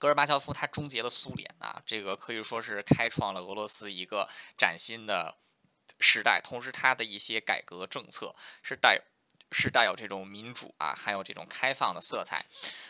[0.00, 4.28] 戈尔巴乔夫他终结了苏联啊，这个可以说是开创了俄罗斯一个
[4.58, 5.38] 崭新的
[6.00, 6.40] 时代。
[6.42, 8.34] 同时，他的一些改革政策
[8.64, 9.00] 是带。
[9.52, 12.44] 是带有这种民主啊，还有这种开放的色彩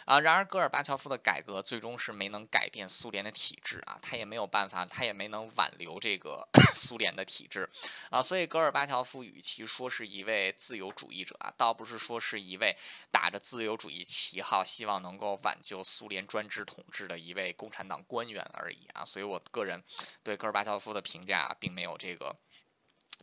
[0.04, 0.20] 啊。
[0.20, 7.68] 然而，戈尔巴乔夫的改革最终是没能改变苏联的体制啊，他也没有办法，他也没能挽留这个 苏联的体制
[8.10, 8.22] 啊。
[8.22, 12.76] 所以，戈尔巴乔夫与其说是一位自由主义者啊，倒不是说是一位
[13.10, 19.04] 打着自由主义旗号，希望能够挽救苏联专制统治的一位共产党官员而已啊。
[19.04, 19.82] 所以我个人
[20.22, 22.34] 对戈尔巴乔夫的评价并没有这个。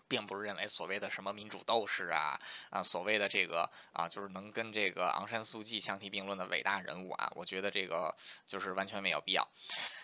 [0.10, 2.38] 并不是认为所谓的什么民主斗士啊
[2.70, 8.14] 啊，所谓的这个啊，就是能跟这个昂山素季相提并论的伟大人物啊，我觉得这个
[8.46, 9.48] 就是完全没有必要。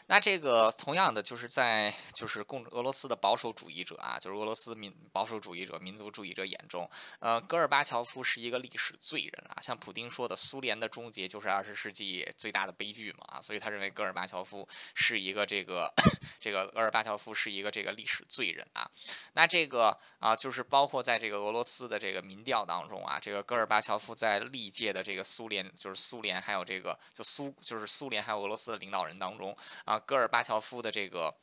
[0.08, 6.88] 那这个同样的，就是在就是共俄罗斯的保守主义者啊，就是俄罗斯民保守主义者、民族主义者眼中，
[7.20, 9.58] 呃，戈尔巴乔夫是一个历史罪人啊。
[9.64, 15.92] 像普丁说的，苏联的终结就是二十世纪最大的悲剧嘛啊，所以他认为戈尔巴乔夫是一个这个
[16.40, 18.88] 这个戈尔巴乔夫是一个这个历史罪人啊。
[19.34, 29.95] 那这个啊，就是包括在这个俄罗斯的这个民调当中啊，这个戈尔巴乔夫在历届的这个苏联，就是苏联还有这个就苏就是苏联还有俄罗斯的领导人当中啊。
[30.00, 31.36] 戈尔巴乔夫的这个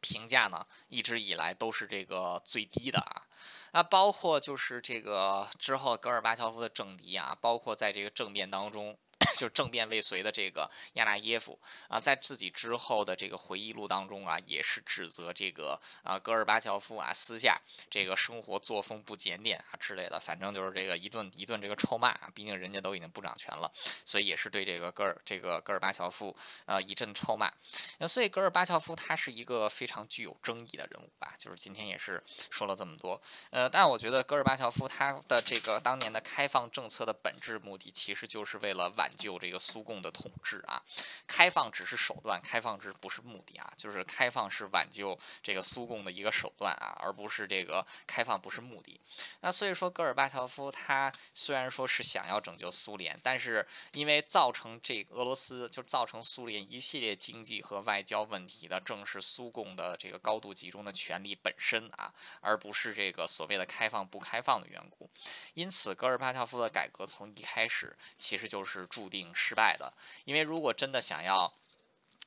[0.00, 3.26] 评价呢，一直以来都是这个最低的啊。
[3.72, 8.96] 那包括就是这个之后戈尔巴乔夫的政敌啊，包括在这个政变当中
[9.36, 11.58] 就政变未遂的这个亚纳耶夫
[11.88, 17.60] 啊，在自己之后的这个回忆录当中啊，也是指责这个啊戈尔巴乔夫啊私下
[17.90, 23.70] 这个生活作风不检点啊之类的，反正就是这个一顿一顿这个臭骂啊，毕竟人家都已经不掌权了，
[24.04, 26.34] 所以也是对这个戈尔这个戈尔巴乔夫
[26.66, 27.52] 呃一阵臭骂。
[27.98, 33.20] 那所以戈尔巴乔夫他是一个非常具有争议的人物吧，就是今天也是说了这么多，
[33.50, 40.82] 呃，但我觉得戈尔巴乔夫他的这个当年的开放政策的本质目的，其实就是为了挽救这个苏共的统治啊。
[41.26, 49.00] 开放只是手段，开放之不是目的啊，就是开放是挽救这个苏共的一个手段啊，而不是这个开放不是目的。
[49.40, 65.10] 那所以说，戈尔巴乔夫他虽然说是想要拯救苏联，但是因为造成这俄罗斯就造成苏联一系列经济和外交问题的，正是苏共的这个高度集中的权力本身啊，而不是这个所谓的开放不开放的缘故。
[65.54, 69.92] 因此，戈尔巴乔夫的改革从一开始其实就是注定失败的，
[70.24, 71.52] 因为如果真的想要。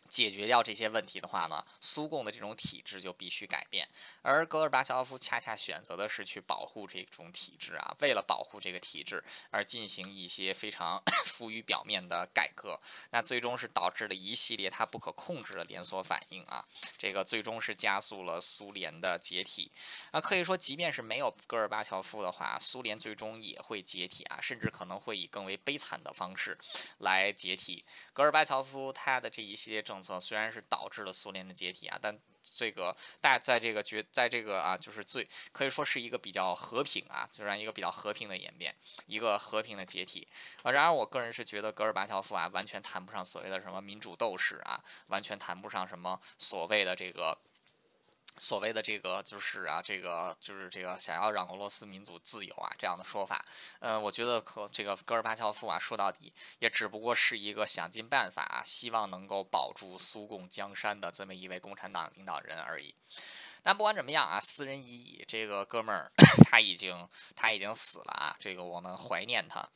[0.10, 3.88] 解决掉这些问题的话呢，苏共的这种体制就必须改变，
[4.22, 12.80] 而戈尔巴乔夫恰恰选择的是去保护这种体制啊，为了保护这个体制而进行一些非常 浮于表面的改革，
[13.12, 16.66] 那最终是导致了一系列他不可控制的连锁反应啊，
[16.98, 19.72] 这个最终是加速了苏联的解体。
[20.12, 26.58] 啊，可以说即便是没有戈尔巴乔夫的话，苏联最终也会解体啊，甚至可能会以更为悲惨的方式
[26.98, 27.84] 来解体。
[28.14, 32.18] 戈尔巴乔夫他的这一系列政虽然是导致了苏联的解体啊，但
[32.56, 38.76] 这个大在这个决在这个啊，就是最可以说是一个比较和平啊，虽然一个比较和平的演变，
[39.08, 40.28] 一个和平的解体
[40.64, 40.72] 啊。
[40.72, 47.38] 然而，我个人是觉得戈尔巴乔夫啊，完全谈不上所谓的什么民主斗士啊，完全谈不上什么所谓的这个。
[48.40, 53.44] 所谓的这个就是啊，这个就是这个想要让俄罗斯民族自由啊这样的说法，
[53.80, 62.96] 呃，我觉得可这个戈尔巴乔夫啊说到底也只不过是一个想尽办法希望能够保住苏共江山的这么一位共产党领导人而已。
[63.62, 66.10] 但不管怎么样啊，斯人已矣，这个哥们儿
[66.50, 69.68] 他已经他已经死了啊，这个我们怀念他。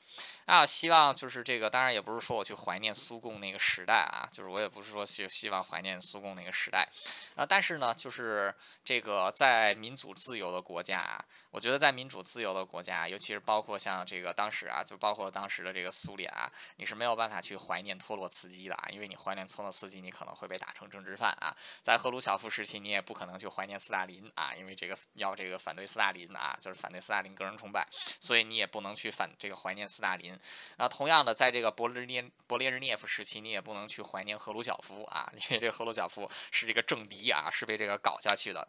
[0.45, 6.87] 啊，希望就是这个，当然也不是说我去怀念苏共那个时代啊，就是我也不是说希希望怀念苏共那个时代，
[7.35, 21.55] 啊，但是呢，就是这个在民主自由的国家啊，我觉得在民主自由的国家，尤其是包括像这个当时啊，就包括当时的这个苏联啊，你是没有办法去怀念托洛茨基的啊，因为你怀念托洛茨基，你可能会被打成政治犯啊。
[21.81, 27.87] 在赫鲁晓夫时期，你也不可能去怀念斯大林啊，因为这个要这个反对斯大林啊，就是反对斯大林个人崇拜，
[28.19, 30.32] 所以你也不能去反这个怀念斯大林。
[30.77, 38.67] 然后，同样的，在这个勃列涅勃列日涅夫时期，你也不能去怀念赫鲁晓夫啊， 因为这个赫鲁晓夫是这个政敌啊，是被这个搞下去的。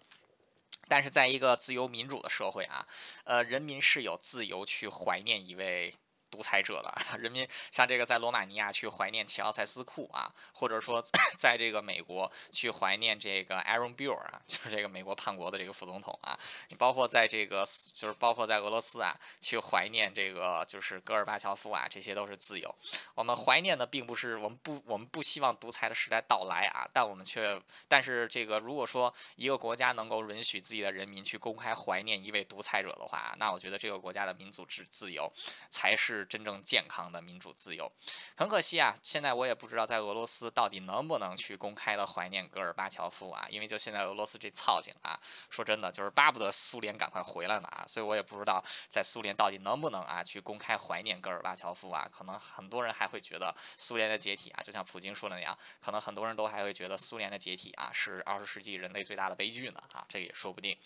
[0.87, 2.87] 但是，在一个自由民主的社会啊，
[3.25, 5.95] 呃，人民是有自由去怀念一位。
[6.31, 11.01] 独裁者的 人民，像这个在罗马尼亚去怀念齐奥塞斯库啊，或者说
[11.39, 16.39] 在这个美国去怀念这个 Aaron Burr 啊， 就是这个美国叛国的这个副总统啊。
[16.69, 17.65] 你包括在这个
[17.95, 22.75] 就是包括在俄罗斯啊，去怀念这个就是戈尔巴乔夫啊，这些都是自由。
[23.15, 35.33] 我们怀念的并不是我们不我们不希望独裁的时代到来啊，但我们却但是这个如果说一个国家能够允许自己的人民去公开怀念一位独裁者的话，那我觉得这个国家的民主制自由
[35.71, 36.24] 才是。
[36.25, 37.91] 真正健康的民主自由，
[38.37, 38.97] 很可惜啊！
[39.03, 45.19] 现在我也不知道在俄罗斯到底能不能去公开的怀念戈尔巴乔夫啊，因为就现在俄罗斯这操性啊，
[45.51, 47.85] 说真的就是巴不得苏联赶快回来呢啊！
[47.87, 52.09] 所以我也不知道在苏联到底能不能啊去公开怀念戈尔巴乔夫啊？
[52.13, 60.05] 可能很多人还会觉得苏联的解体啊，就像普京说的那样，可能很多人都还会觉得苏联的解体啊是二十世纪人类最大的悲剧呢啊！
[60.09, 60.77] 这也说不定。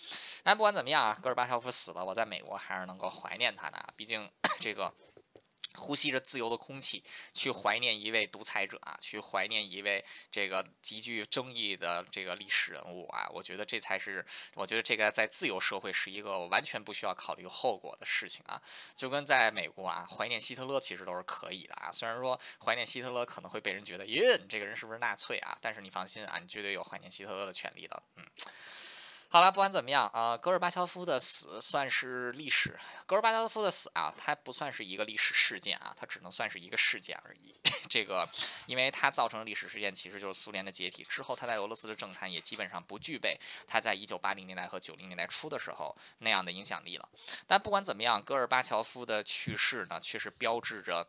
[0.42, 4.30] 但不管怎么样啊，戈尔巴乔夫死了，我在美国还是能够怀念他的，毕竟
[4.60, 4.92] 这个。
[5.78, 7.02] 呼吸着自由的空气，
[7.32, 14.24] 去怀念一位独裁者啊，去怀念一位这个极具争议的这个历史人物啊，我觉得这才是，
[14.54, 18.60] 我觉得这个在自由社会是一个完全不需要考虑后果的事情啊，
[18.96, 25.56] 就跟在美国啊，怀念希特勒其实都是可以的啊，虽然说怀念希特勒可能会被人觉得，耶，你这个人是不是纳粹啊？
[25.62, 28.24] 但是你放心啊，你绝对有怀念希特勒的权利的，嗯。
[29.30, 32.78] 好了，不管怎么样啊，戈尔巴乔夫的死算是历史。
[33.04, 37.54] 戈尔巴乔夫的死啊，它不算是一个历史事件啊，它只能算是一个事件而已。
[37.90, 38.26] 这个，
[38.64, 47.06] 因为它造成的历史事件其实就是苏联的解体之后，他在俄罗斯的政坛也基本上不具备他在一九八零年代和九零年代初的时候那样的影响力了。
[47.46, 51.06] 但不管怎么样，戈尔巴乔夫的去世呢，却是标志着。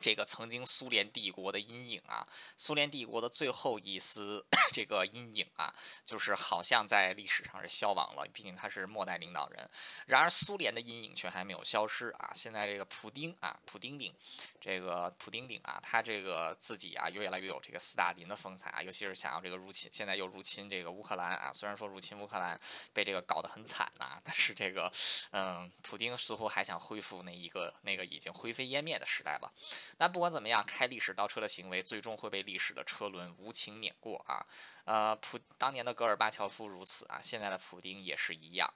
[0.00, 2.26] 这个曾经苏联帝国的阴影啊，
[2.56, 5.72] 苏联帝国的最后一丝 这个阴影啊，
[6.04, 8.26] 就是好像在历史上是消亡了。
[8.32, 9.70] 毕竟他是末代领导人，
[10.06, 12.32] 然而苏联的阴影却还没有消失啊。
[12.34, 14.12] 现在这个普丁啊，普丁丁，
[14.60, 21.52] 这个普丁丁啊，他这个自己啊，越来越有这个斯大林的风采啊，尤其是想要这个入侵，现在又入侵这个乌克兰啊。
[21.52, 22.60] 虽然说入侵乌克兰
[22.92, 24.92] 被这个搞得很惨呐，但是这个
[25.30, 29.52] 嗯，普丁似乎还想恢复那一个那个已经灰飞烟灭的时代了。
[29.96, 34.44] 但不管怎么样，开历史倒车的行为最终会被历史的车轮无情碾过啊！
[34.84, 38.72] 呃，普当年的戈尔巴乔夫如此啊，现在的普丁也是一样。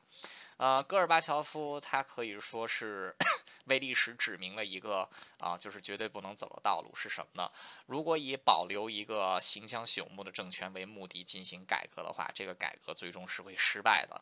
[0.58, 3.14] 呃，戈尔巴乔夫他可以说是
[3.66, 5.06] 为历史指明了一个
[5.38, 7.50] 啊，就是绝对不能走的道路是什么呢？
[7.86, 14.18] 如果以保留一个行将朽木的政权为目的进行改革的话，这个改革最终是会失败的。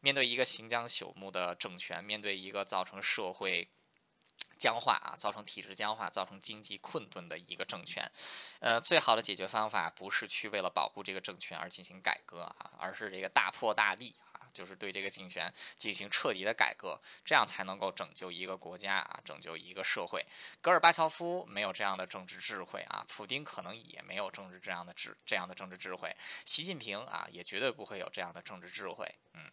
[0.00, 3.68] 面对一个行将朽木的政权，面对一个造成社会。
[4.58, 8.10] 僵化啊，造成体制僵化，造成经济困顿的一个政权，
[8.60, 20.26] 呃，最好的解决方法不是去为了保护这个政权而进行改革啊，而是这个大破大立啊，就是对这个政权进行彻底的改革，这样才能够拯救一个国家啊，拯救一个社会。
[20.60, 29.48] 戈尔巴乔夫没有这样的政治智慧啊，普京可能也没有政治这样的智这样的政治智慧，习近平啊也绝对不会有这样的政治智慧，嗯。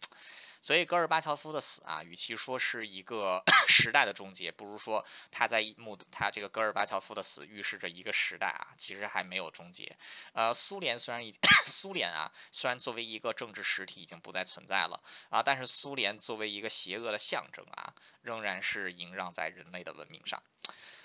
[0.66, 3.40] 所以戈尔巴乔夫的死啊，与其说是一个
[3.70, 9.96] 时代的终结，不如说他在目他这个戈尔巴乔夫的死预示着一个时代啊，其实还没有终结。
[10.32, 15.00] 呃，苏联虽然已经 苏联啊，虽然作为一个政治实体已经不再存在了
[15.30, 20.42] 啊，但是苏联作为一个邪恶的象征啊，仍然是萦绕在人类的文明上。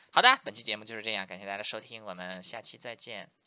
[0.09, 3.32] 好的，本期节目就是这样，感谢大家的收听，我们下期再见。